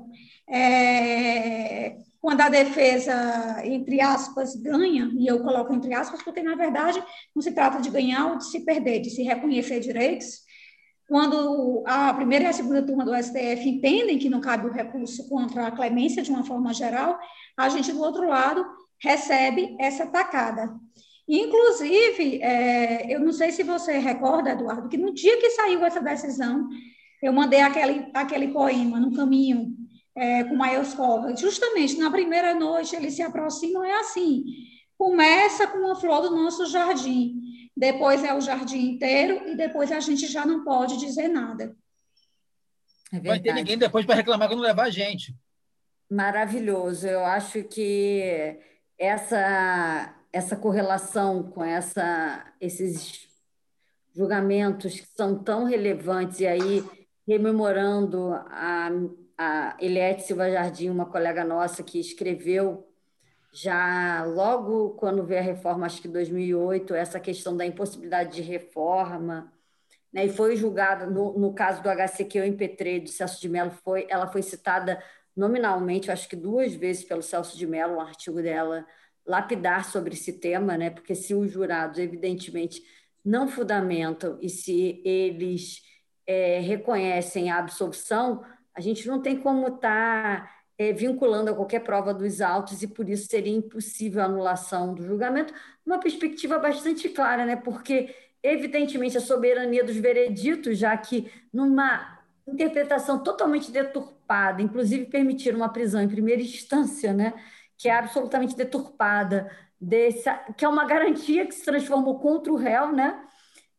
é, 0.49 1.97
quando 2.19 2.41
a 2.41 2.49
defesa, 2.49 3.61
entre 3.63 4.01
aspas, 4.01 4.55
ganha, 4.55 5.11
e 5.17 5.27
eu 5.27 5.41
coloco 5.41 5.73
entre 5.73 5.93
aspas, 5.93 6.21
porque, 6.23 6.41
na 6.41 6.55
verdade, 6.55 7.03
não 7.35 7.41
se 7.41 7.51
trata 7.51 7.79
de 7.79 7.89
ganhar 7.89 8.31
ou 8.31 8.37
de 8.37 8.49
se 8.49 8.65
perder, 8.65 8.99
de 8.99 9.09
se 9.09 9.23
reconhecer 9.23 9.79
direitos. 9.79 10.47
Quando 11.07 11.83
a 11.87 12.13
primeira 12.13 12.45
e 12.45 12.47
a 12.47 12.53
segunda 12.53 12.85
turma 12.85 13.05
do 13.05 13.15
STF 13.15 13.69
entendem 13.69 14.17
que 14.17 14.29
não 14.29 14.41
cabe 14.41 14.67
o 14.67 14.73
recurso 14.73 15.29
contra 15.29 15.67
a 15.67 15.71
clemência 15.71 16.21
de 16.21 16.29
uma 16.29 16.43
forma 16.43 16.73
geral, 16.73 17.17
a 17.55 17.69
gente, 17.69 17.93
do 17.93 18.01
outro 18.01 18.27
lado, 18.27 18.65
recebe 19.01 19.75
essa 19.79 20.05
tacada. 20.07 20.69
Inclusive, 21.27 22.41
é, 22.41 23.13
eu 23.13 23.19
não 23.19 23.33
sei 23.33 23.51
se 23.51 23.61
você 23.61 23.97
recorda, 23.97 24.51
Eduardo, 24.51 24.87
que 24.87 24.97
no 24.97 25.13
dia 25.13 25.37
que 25.37 25.49
saiu 25.49 25.83
essa 25.83 25.99
decisão, 25.99 26.69
eu 27.21 27.33
mandei 27.33 27.59
aquele, 27.59 28.09
aquele 28.13 28.47
poema 28.49 28.99
no 28.99 29.13
caminho 29.13 29.75
é, 30.15 30.45
com 30.45 30.55
Maioscova. 30.55 31.35
Justamente 31.35 31.97
na 31.97 32.09
primeira 32.09 32.55
noite 32.55 32.95
eles 32.95 33.13
se 33.13 33.21
aproximam, 33.21 33.83
é 33.83 33.99
assim: 33.99 34.45
começa 34.97 35.67
com 35.67 35.79
uma 35.79 35.95
flor 35.95 36.21
do 36.21 36.35
nosso 36.35 36.65
jardim, 36.65 37.35
depois 37.75 38.23
é 38.23 38.33
o 38.33 38.41
jardim 38.41 38.91
inteiro 38.91 39.49
e 39.49 39.55
depois 39.55 39.91
a 39.91 39.99
gente 39.99 40.27
já 40.27 40.45
não 40.45 40.63
pode 40.63 40.97
dizer 40.97 41.27
nada. 41.27 41.75
É 43.11 43.19
Vai 43.19 43.39
ter 43.39 43.53
ninguém 43.53 43.77
depois 43.77 44.05
para 44.05 44.15
reclamar 44.15 44.47
quando 44.47 44.61
levar 44.61 44.85
a 44.85 44.89
gente. 44.89 45.35
Maravilhoso. 46.09 47.05
Eu 47.05 47.25
acho 47.25 47.63
que 47.63 48.57
essa 48.97 50.16
essa 50.37 50.55
correlação 50.55 51.43
com 51.43 51.63
essa, 51.63 52.45
esses 52.61 53.27
julgamentos 54.15 54.99
que 54.99 55.07
são 55.15 55.43
tão 55.43 55.65
relevantes, 55.65 56.39
e 56.39 56.47
aí, 56.47 56.83
rememorando 57.27 58.31
a, 58.33 58.89
a 59.37 59.77
Eliette 59.79 60.23
Silva 60.23 60.49
Jardim, 60.49 60.89
uma 60.89 61.07
colega 61.07 61.43
nossa 61.43 61.83
que 61.83 61.99
escreveu 61.99 62.87
já 63.51 64.23
logo 64.25 64.91
quando 64.91 65.25
veio 65.25 65.39
a 65.39 65.43
reforma, 65.43 65.87
acho 65.87 66.01
que 66.01 66.07
2008, 66.07 66.93
essa 66.93 67.19
questão 67.19 67.57
da 67.57 67.65
impossibilidade 67.65 68.35
de 68.35 68.41
reforma, 68.43 69.51
né, 70.13 70.25
e 70.25 70.29
foi 70.29 70.55
julgada, 70.55 71.07
no, 71.07 71.37
no 71.37 71.53
caso 71.53 71.81
do 71.81 71.89
HCQ 71.89 72.39
em 72.39 72.55
P3, 72.55 73.03
de 73.03 73.09
Celso 73.09 73.41
de 73.41 73.49
Mello, 73.49 73.71
foi, 73.83 74.05
ela 74.07 74.27
foi 74.27 74.43
citada 74.43 75.01
nominalmente, 75.35 76.11
acho 76.11 76.29
que 76.29 76.35
duas 76.35 76.75
vezes 76.75 77.03
pelo 77.03 77.23
Celso 77.23 77.57
de 77.57 77.65
Mello, 77.65 77.95
um 77.95 78.01
artigo 78.01 78.41
dela 78.41 78.85
lapidar 79.27 79.85
sobre 79.85 80.13
esse 80.13 80.33
tema, 80.33 80.77
né? 80.77 80.89
porque 80.89 81.13
se 81.13 81.35
os 81.35 81.51
jurados, 81.51 81.99
evidentemente, 81.99 82.81
não 83.23 83.47
fundamentam 83.47 84.37
e 84.41 84.49
se 84.49 85.01
eles 85.03 85.81
é, 86.25 86.59
reconhecem 86.59 87.51
a 87.51 87.59
absolvição, 87.59 88.43
a 88.73 88.79
gente 88.79 89.07
não 89.07 89.21
tem 89.21 89.37
como 89.37 89.67
estar 89.67 90.43
tá, 90.43 90.51
é, 90.77 90.93
vinculando 90.93 91.51
a 91.51 91.55
qualquer 91.55 91.81
prova 91.81 92.13
dos 92.13 92.39
autos 92.39 92.81
e 92.81 92.87
por 92.87 93.09
isso 93.09 93.27
seria 93.27 93.53
impossível 93.53 94.21
a 94.21 94.25
anulação 94.25 94.93
do 94.93 95.03
julgamento, 95.03 95.53
uma 95.85 95.99
perspectiva 95.99 96.57
bastante 96.57 97.09
clara, 97.09 97.45
né? 97.45 97.55
porque, 97.57 98.15
evidentemente, 98.41 99.17
a 99.17 99.21
soberania 99.21 99.83
dos 99.83 99.97
vereditos, 99.97 100.77
já 100.77 100.95
que 100.95 101.29
numa 101.51 102.17
interpretação 102.47 103.21
totalmente 103.21 103.71
deturpada, 103.71 104.61
inclusive 104.61 105.05
permitir 105.05 105.53
uma 105.53 105.67
prisão 105.69 106.01
em 106.01 106.07
primeira 106.07 106.41
instância, 106.41 107.11
né? 107.11 107.33
Que 107.77 107.87
é 107.89 107.93
absolutamente 107.93 108.55
deturpada, 108.55 109.49
desse, 109.79 110.29
que 110.57 110.65
é 110.65 110.67
uma 110.67 110.85
garantia 110.85 111.45
que 111.45 111.53
se 111.53 111.63
transformou 111.63 112.19
contra 112.19 112.51
o 112.51 112.55
réu, 112.55 112.91
né? 112.91 113.23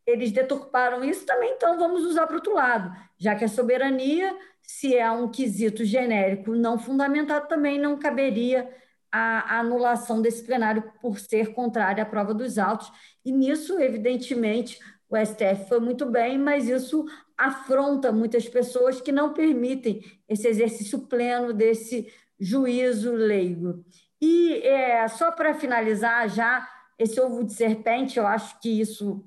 Eles 0.06 0.32
deturparam 0.32 1.04
isso 1.04 1.26
também, 1.26 1.52
então 1.52 1.76
vamos 1.78 2.04
usar 2.04 2.26
para 2.26 2.36
outro 2.36 2.54
lado, 2.54 2.90
já 3.18 3.34
que 3.34 3.44
a 3.44 3.48
soberania, 3.48 4.34
se 4.62 4.96
é 4.96 5.10
um 5.10 5.30
quesito 5.30 5.84
genérico 5.84 6.54
não 6.54 6.78
fundamentado, 6.78 7.48
também 7.48 7.78
não 7.78 7.98
caberia 7.98 8.72
a 9.10 9.58
anulação 9.58 10.20
desse 10.22 10.44
plenário 10.44 10.92
por 11.00 11.18
ser 11.18 11.52
contrária 11.52 12.02
à 12.02 12.06
prova 12.06 12.32
dos 12.32 12.58
autos. 12.58 12.90
E 13.24 13.32
nisso, 13.32 13.78
evidentemente, 13.80 14.78
o 15.08 15.16
STF 15.16 15.68
foi 15.68 15.80
muito 15.80 16.06
bem, 16.06 16.38
mas 16.38 16.68
isso 16.68 17.06
afronta 17.36 18.12
muitas 18.12 18.48
pessoas 18.48 19.00
que 19.00 19.10
não 19.10 19.32
permitem 19.32 20.02
esse 20.28 20.46
exercício 20.46 21.00
pleno 21.06 21.52
desse 21.52 22.12
juízo 22.38 23.12
leigo. 23.12 23.84
E 24.20 24.54
é, 24.62 25.06
só 25.08 25.30
para 25.30 25.54
finalizar 25.54 26.28
já, 26.28 26.68
esse 26.98 27.20
ovo 27.20 27.44
de 27.44 27.52
serpente, 27.52 28.18
eu 28.18 28.26
acho 28.26 28.60
que 28.60 28.80
isso. 28.80 29.24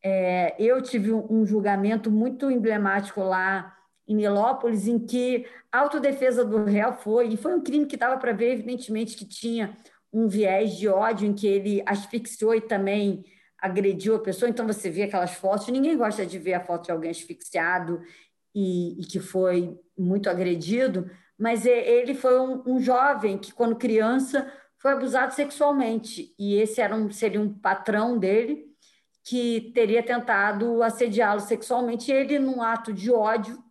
É, 0.00 0.54
eu 0.60 0.80
tive 0.80 1.12
um 1.12 1.44
julgamento 1.44 2.08
muito 2.08 2.48
emblemático 2.48 3.20
lá 3.20 3.76
em 4.06 4.14
Nilópolis, 4.14 4.86
em 4.86 4.98
que 4.98 5.44
a 5.72 5.80
autodefesa 5.80 6.44
do 6.44 6.64
réu 6.64 6.94
foi, 6.94 7.28
e 7.28 7.36
foi 7.36 7.54
um 7.54 7.60
crime 7.60 7.84
que 7.84 7.96
dava 7.96 8.16
para 8.16 8.32
ver, 8.32 8.52
evidentemente, 8.52 9.16
que 9.16 9.24
tinha 9.24 9.76
um 10.12 10.28
viés 10.28 10.76
de 10.76 10.88
ódio, 10.88 11.26
em 11.26 11.34
que 11.34 11.46
ele 11.46 11.82
asfixiou 11.84 12.54
e 12.54 12.60
também 12.60 13.24
agrediu 13.60 14.14
a 14.14 14.20
pessoa. 14.20 14.48
Então, 14.48 14.66
você 14.66 14.88
vê 14.88 15.02
aquelas 15.02 15.34
fotos, 15.34 15.68
ninguém 15.68 15.96
gosta 15.96 16.24
de 16.24 16.38
ver 16.38 16.54
a 16.54 16.64
foto 16.64 16.86
de 16.86 16.92
alguém 16.92 17.10
asfixiado 17.10 18.00
e, 18.54 19.00
e 19.00 19.04
que 19.04 19.18
foi 19.18 19.76
muito 19.98 20.30
agredido, 20.30 21.10
mas 21.38 21.64
ele 21.64 22.14
foi 22.14 22.40
um, 22.40 22.62
um, 22.66 22.80
jovem 22.80 23.38
que, 23.38 23.52
quando 23.52 23.76
criança, 23.76 24.52
foi 24.76 24.92
abusado 24.92 25.32
sexualmente, 25.34 26.34
e 26.38 26.56
esse 26.56 26.80
era 26.80 26.94
um, 26.94 27.10
seria 27.10 27.40
um 27.40 27.52
patrão 27.52 28.18
dele 28.18 28.66
que 29.24 29.72
teria 29.74 30.02
tentado 30.02 30.82
assediá-lo 30.82 31.40
sexualmente, 31.40 32.10
e 32.10 32.14
ele, 32.14 32.38
num 32.38 32.62
ato 32.62 32.92
de 32.92 33.10
ódio, 33.10 33.62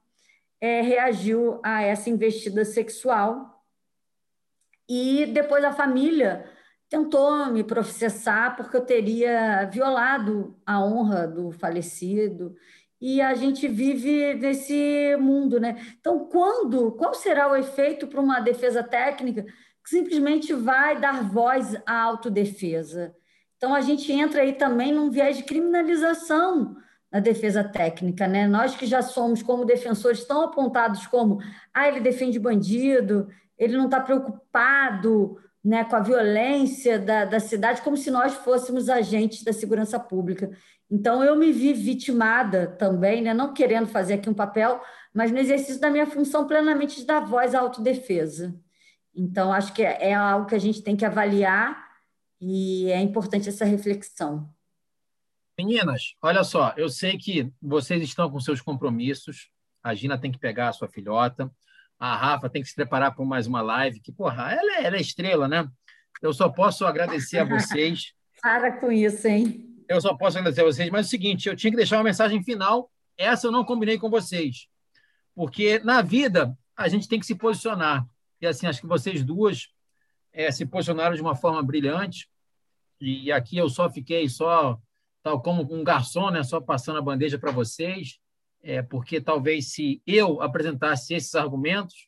é, 0.61 0.81
reagiu 0.81 1.59
a 1.63 1.81
essa 1.81 2.09
investida 2.09 2.63
sexual. 2.63 3.63
E 4.89 5.25
depois 5.25 5.63
a 5.63 5.73
família 5.73 6.49
tentou 6.89 7.47
me 7.47 7.63
processar 7.63 8.55
porque 8.55 8.77
eu 8.77 8.85
teria 8.85 9.65
violado 9.65 10.57
a 10.65 10.83
honra 10.83 11.27
do 11.27 11.51
falecido 11.51 12.55
e 12.99 13.21
a 13.21 13.35
gente 13.35 13.67
vive 13.67 14.33
nesse 14.35 15.15
mundo, 15.19 15.59
né? 15.59 15.77
Então, 15.99 16.27
quando, 16.27 16.91
qual 16.93 17.13
será 17.13 17.51
o 17.51 17.55
efeito 17.55 18.07
para 18.07 18.19
uma 18.19 18.39
defesa 18.39 18.83
técnica 18.83 19.43
que 19.43 19.89
simplesmente 19.89 20.53
vai 20.53 20.99
dar 20.99 21.23
voz 21.23 21.75
à 21.85 22.01
autodefesa? 22.01 23.15
Então, 23.55 23.73
a 23.73 23.81
gente 23.81 24.11
entra 24.11 24.41
aí 24.41 24.53
também 24.53 24.91
num 24.91 25.09
viés 25.09 25.37
de 25.37 25.43
criminalização 25.43 26.75
na 27.11 27.19
defesa 27.19 27.63
técnica, 27.63 28.27
né? 28.27 28.47
Nós 28.47 28.75
que 28.75 28.85
já 28.85 29.01
somos, 29.01 29.41
como 29.41 29.65
defensores, 29.65 30.25
tão 30.25 30.41
apontados 30.41 31.07
como, 31.07 31.39
ah, 31.73 31.87
ele 31.87 31.99
defende 31.99 32.39
bandido, 32.39 33.27
ele 33.57 33.77
não 33.77 33.85
está 33.85 33.99
preocupado 33.99 35.37
né, 35.63 35.83
com 35.83 35.95
a 35.95 36.01
violência 36.01 36.97
da, 36.97 37.25
da 37.25 37.39
cidade, 37.39 37.81
como 37.81 37.97
se 37.97 38.09
nós 38.09 38.33
fôssemos 38.35 38.89
agentes 38.89 39.43
da 39.43 39.51
segurança 39.51 39.99
pública. 39.99 40.49
Então, 40.89 41.23
eu 41.23 41.35
me 41.35 41.51
vi 41.51 41.73
vitimada 41.73 42.67
também, 42.67 43.21
né? 43.21 43.33
não 43.33 43.53
querendo 43.53 43.87
fazer 43.87 44.15
aqui 44.15 44.29
um 44.29 44.33
papel, 44.33 44.81
mas 45.13 45.31
no 45.31 45.37
exercício 45.37 45.81
da 45.81 45.89
minha 45.89 46.05
função 46.05 46.47
plenamente 46.47 46.97
de 46.97 47.05
dar 47.05 47.19
voz 47.19 47.53
à 47.53 47.59
autodefesa. 47.59 48.55
Então, 49.13 49.51
acho 49.51 49.73
que 49.73 49.83
é, 49.83 50.09
é 50.11 50.13
algo 50.13 50.45
que 50.45 50.55
a 50.55 50.59
gente 50.59 50.81
tem 50.81 50.95
que 50.95 51.05
avaliar 51.05 51.87
e 52.39 52.89
é 52.91 53.01
importante 53.01 53.49
essa 53.49 53.65
reflexão. 53.65 54.49
Meninas, 55.57 56.15
olha 56.21 56.43
só, 56.43 56.73
eu 56.77 56.87
sei 56.87 57.17
que 57.17 57.51
vocês 57.59 58.01
estão 58.03 58.29
com 58.29 58.39
seus 58.39 58.61
compromissos, 58.61 59.49
a 59.83 59.95
Gina 59.95 60.17
tem 60.17 60.31
que 60.31 60.37
pegar 60.37 60.69
a 60.69 60.73
sua 60.73 60.87
filhota, 60.87 61.51
a 61.99 62.15
Rafa 62.15 62.49
tem 62.49 62.61
que 62.61 62.67
se 62.67 62.75
preparar 62.75 63.15
para 63.15 63.25
mais 63.25 63.47
uma 63.47 63.61
live, 63.61 63.99
que, 63.99 64.11
porra, 64.11 64.51
ela 64.51 64.77
é, 64.77 64.83
ela 64.85 64.97
é 64.97 65.01
estrela, 65.01 65.47
né? 65.47 65.67
Eu 66.21 66.33
só 66.33 66.49
posso 66.49 66.85
agradecer 66.85 67.39
a 67.39 67.43
vocês. 67.43 68.13
Para 68.41 68.71
com 68.71 68.91
isso, 68.91 69.27
hein? 69.27 69.83
Eu 69.89 69.99
só 69.99 70.15
posso 70.15 70.37
agradecer 70.37 70.61
a 70.61 70.65
vocês, 70.65 70.89
mas 70.89 71.05
é 71.05 71.07
o 71.07 71.09
seguinte, 71.09 71.47
eu 71.47 71.55
tinha 71.55 71.71
que 71.71 71.77
deixar 71.77 71.97
uma 71.97 72.03
mensagem 72.03 72.43
final, 72.43 72.91
essa 73.17 73.47
eu 73.47 73.51
não 73.51 73.63
combinei 73.63 73.97
com 73.97 74.09
vocês, 74.09 74.67
porque 75.33 75.79
na 75.79 76.01
vida 76.01 76.55
a 76.75 76.87
gente 76.87 77.07
tem 77.07 77.19
que 77.19 77.25
se 77.25 77.35
posicionar, 77.35 78.05
e 78.39 78.45
assim, 78.45 78.67
acho 78.67 78.81
que 78.81 78.87
vocês 78.87 79.23
duas 79.23 79.69
é, 80.31 80.51
se 80.51 80.65
posicionaram 80.65 81.15
de 81.15 81.21
uma 81.21 81.35
forma 81.35 81.63
brilhante, 81.63 82.29
e 82.99 83.31
aqui 83.31 83.57
eu 83.57 83.69
só 83.69 83.89
fiquei 83.89 84.27
só, 84.27 84.77
tal 85.23 85.41
como 85.41 85.73
um 85.73 85.83
garçom, 85.83 86.29
né, 86.29 86.43
só 86.43 86.59
passando 86.59 86.99
a 86.99 87.01
bandeja 87.01 87.39
para 87.39 87.51
vocês, 87.51 88.19
é, 88.61 88.81
porque 88.81 89.21
talvez 89.21 89.71
se 89.71 90.01
eu 90.05 90.41
apresentasse 90.41 91.13
esses 91.13 91.33
argumentos, 91.35 92.07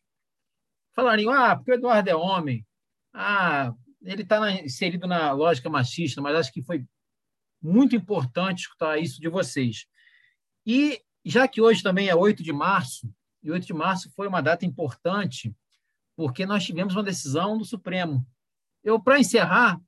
falariam, 0.96 1.32
ah, 1.32 1.56
porque 1.56 1.72
o 1.72 1.76
Eduardo 1.76 2.10
é 2.10 2.16
homem, 2.16 2.66
ah, 3.14 3.74
ele 4.02 4.24
está 4.24 4.52
inserido 4.52 5.08
na 5.08 5.32
lógica 5.32 5.70
machista, 5.70 6.22
mas 6.22 6.36
acho 6.36 6.54
que 6.54 6.64
foi 6.64 6.86
muito 7.62 7.96
importante 7.96 8.60
escutar 8.60 8.98
isso 8.98 9.20
de 9.20 9.28
vocês. 9.30 9.86
E 10.66 11.02
já 11.26 11.48
que 11.48 11.62
hoje 11.62 11.84
também 11.84 12.08
é 12.08 12.16
8 12.16 12.42
de 12.42 12.54
março, 12.54 13.12
e 13.44 13.52
8 13.52 13.66
de 13.66 13.74
março 13.74 14.12
foi 14.16 14.28
uma 14.28 14.42
data 14.42 14.66
importante, 14.66 15.54
porque 16.16 16.46
nós 16.46 16.66
tivemos 16.66 16.96
uma 16.96 17.04
decisão 17.04 17.58
do 17.58 17.66
Supremo. 17.66 18.26
Eu, 18.84 19.02
para 19.02 19.20
encerrar, 19.20 19.80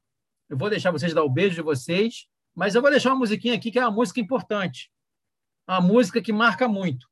eu 0.49 0.57
vou 0.57 0.69
deixar 0.69 0.91
vocês 0.91 1.13
dar 1.13 1.23
o 1.23 1.29
beijo 1.29 1.55
de 1.55 1.61
vocês, 1.61 2.27
mas 2.55 2.75
eu 2.75 2.81
vou 2.81 2.91
deixar 2.91 3.09
uma 3.09 3.19
musiquinha 3.19 3.55
aqui 3.55 3.71
que 3.71 3.79
é 3.79 3.81
uma 3.81 3.91
música 3.91 4.19
importante. 4.19 4.91
Uma 5.71 5.79
música 5.79 6.21
que 6.21 6.33
marca 6.33 6.67
muito. 6.67 7.07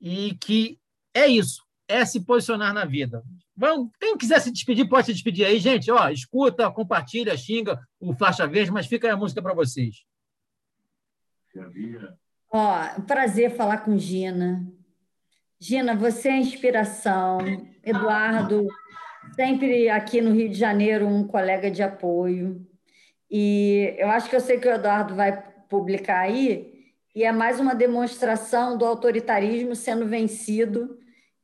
E 0.00 0.36
que 0.36 0.78
é 1.12 1.26
isso, 1.26 1.64
é 1.88 2.04
se 2.04 2.24
posicionar 2.24 2.72
na 2.72 2.84
vida. 2.84 3.24
Vamos, 3.56 3.90
quem 3.98 4.16
quiser 4.16 4.40
se 4.40 4.52
despedir, 4.52 4.88
pode 4.88 5.06
se 5.06 5.12
despedir 5.12 5.44
aí, 5.44 5.58
gente. 5.58 5.90
Ó, 5.90 6.08
escuta, 6.08 6.70
compartilha, 6.70 7.36
xinga 7.36 7.80
o 7.98 8.14
Faixa 8.14 8.46
Verde, 8.46 8.70
mas 8.70 8.86
fica 8.86 9.08
aí 9.08 9.12
a 9.12 9.16
música 9.16 9.42
para 9.42 9.52
vocês. 9.52 10.04
Ó, 12.52 13.00
prazer 13.00 13.56
falar 13.56 13.78
com 13.78 13.98
Gina. 13.98 14.64
Gina, 15.58 15.96
você 15.96 16.28
é 16.28 16.38
inspiração. 16.38 17.38
Eduardo, 17.82 18.68
sempre 19.34 19.88
aqui 19.88 20.20
no 20.20 20.32
Rio 20.32 20.50
de 20.50 20.56
Janeiro, 20.56 21.08
um 21.08 21.26
colega 21.26 21.68
de 21.68 21.82
apoio. 21.82 22.64
E 23.28 23.92
eu 23.98 24.08
acho 24.08 24.30
que 24.30 24.36
eu 24.36 24.40
sei 24.40 24.60
que 24.60 24.68
o 24.68 24.72
Eduardo 24.72 25.16
vai 25.16 25.42
publicar 25.68 26.20
aí, 26.20 26.75
e 27.16 27.24
é 27.24 27.32
mais 27.32 27.58
uma 27.58 27.74
demonstração 27.74 28.76
do 28.76 28.84
autoritarismo 28.84 29.74
sendo 29.74 30.06
vencido 30.06 30.98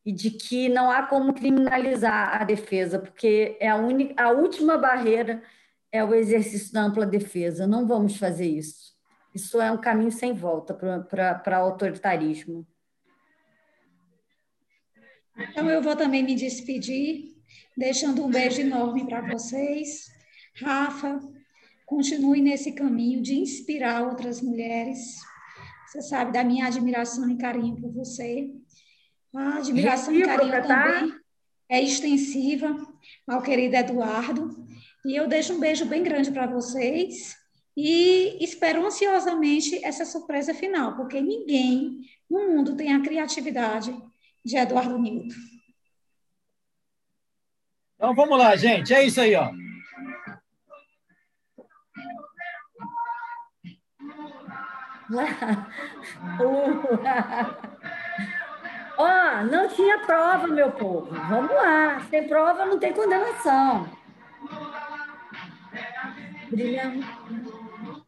e 0.04 0.12
de 0.12 0.30
que 0.30 0.68
não 0.68 0.90
há 0.90 1.04
como 1.04 1.32
criminalizar 1.32 2.42
a 2.42 2.44
defesa, 2.44 2.98
porque 2.98 3.56
é 3.58 3.70
a, 3.70 3.76
única, 3.76 4.22
a 4.22 4.30
última 4.32 4.76
barreira 4.76 5.42
é 5.90 6.04
o 6.04 6.14
exercício 6.14 6.74
da 6.74 6.82
ampla 6.82 7.06
defesa. 7.06 7.66
Não 7.66 7.86
vamos 7.86 8.18
fazer 8.18 8.48
isso. 8.48 8.92
Isso 9.34 9.62
é 9.62 9.72
um 9.72 9.80
caminho 9.80 10.12
sem 10.12 10.34
volta 10.34 10.74
para 10.74 11.62
o 11.62 11.64
autoritarismo. 11.64 12.66
Então, 15.38 15.70
eu 15.70 15.80
vou 15.80 15.96
também 15.96 16.22
me 16.22 16.34
despedir, 16.34 17.34
deixando 17.74 18.22
um 18.22 18.30
beijo 18.30 18.60
enorme 18.60 19.06
para 19.06 19.22
vocês. 19.22 20.12
Rafa, 20.54 21.18
continue 21.86 22.42
nesse 22.42 22.72
caminho 22.72 23.22
de 23.22 23.36
inspirar 23.36 24.02
outras 24.02 24.42
mulheres. 24.42 25.31
Você 25.92 26.00
sabe 26.00 26.32
da 26.32 26.42
minha 26.42 26.66
admiração 26.66 27.28
e 27.28 27.36
carinho 27.36 27.76
por 27.76 27.92
você. 27.92 28.50
A 29.36 29.58
admiração 29.58 30.14
e 30.14 30.22
carinho 30.22 30.66
também 30.66 31.14
é 31.68 31.82
extensiva 31.82 32.74
ao 33.28 33.42
querido 33.42 33.76
Eduardo. 33.76 34.66
E 35.04 35.14
eu 35.14 35.28
deixo 35.28 35.52
um 35.52 35.60
beijo 35.60 35.84
bem 35.84 36.02
grande 36.02 36.30
para 36.30 36.46
vocês 36.46 37.36
e 37.76 38.42
espero 38.42 38.86
ansiosamente 38.86 39.84
essa 39.84 40.06
surpresa 40.06 40.54
final, 40.54 40.96
porque 40.96 41.20
ninguém 41.20 42.00
no 42.30 42.48
mundo 42.48 42.74
tem 42.74 42.94
a 42.94 43.02
criatividade 43.02 43.94
de 44.42 44.56
Eduardo 44.56 44.98
Nilton. 44.98 45.34
Então 47.96 48.14
vamos 48.14 48.38
lá, 48.38 48.56
gente. 48.56 48.94
É 48.94 49.04
isso 49.04 49.20
aí, 49.20 49.34
ó. 49.34 49.52
Ó, 58.98 59.04
oh, 59.04 59.44
não 59.44 59.68
tinha 59.68 59.98
prova, 60.00 60.46
meu 60.46 60.70
povo. 60.70 61.08
Vamos 61.28 61.50
lá. 61.50 62.00
Sem 62.10 62.28
prova 62.28 62.66
não 62.66 62.78
tem 62.78 62.92
condenação. 62.92 63.88
Brilhando. 66.50 67.04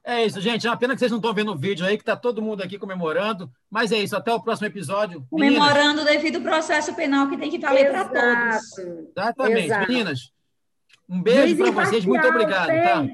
É 0.05 0.25
isso, 0.25 0.39
gente. 0.41 0.67
É 0.67 0.71
uma 0.71 0.77
pena 0.77 0.93
que 0.93 0.99
vocês 0.99 1.11
não 1.11 1.19
estão 1.19 1.33
vendo 1.33 1.53
o 1.53 1.57
vídeo 1.57 1.87
aí, 1.87 1.97
que 1.97 2.03
está 2.03 2.15
todo 2.15 2.43
mundo 2.43 2.63
aqui 2.63 2.79
comemorando. 2.79 3.51
Mas 3.71 3.91
é 3.91 3.99
isso. 3.99 4.15
Até 4.15 4.33
o 4.33 4.41
próximo 4.41 4.67
episódio. 4.67 5.27
Comemorando 5.31 6.05
Meninas. 6.05 6.05
devido 6.05 6.37
ao 6.37 6.43
processo 6.43 6.95
penal 6.95 7.29
que 7.29 7.39
tem 7.39 7.51
que 7.51 7.59
valer 7.59 7.91
para 7.91 8.05
todos. 8.05 8.79
Exatamente. 8.79 9.67
Exato. 9.67 9.89
Meninas, 9.91 10.31
um 11.09 11.23
beijo 11.23 11.57
para 11.57 11.71
vocês. 11.71 12.05
Muito 12.05 12.27
obrigado. 12.27 12.69
Tá? 12.69 13.07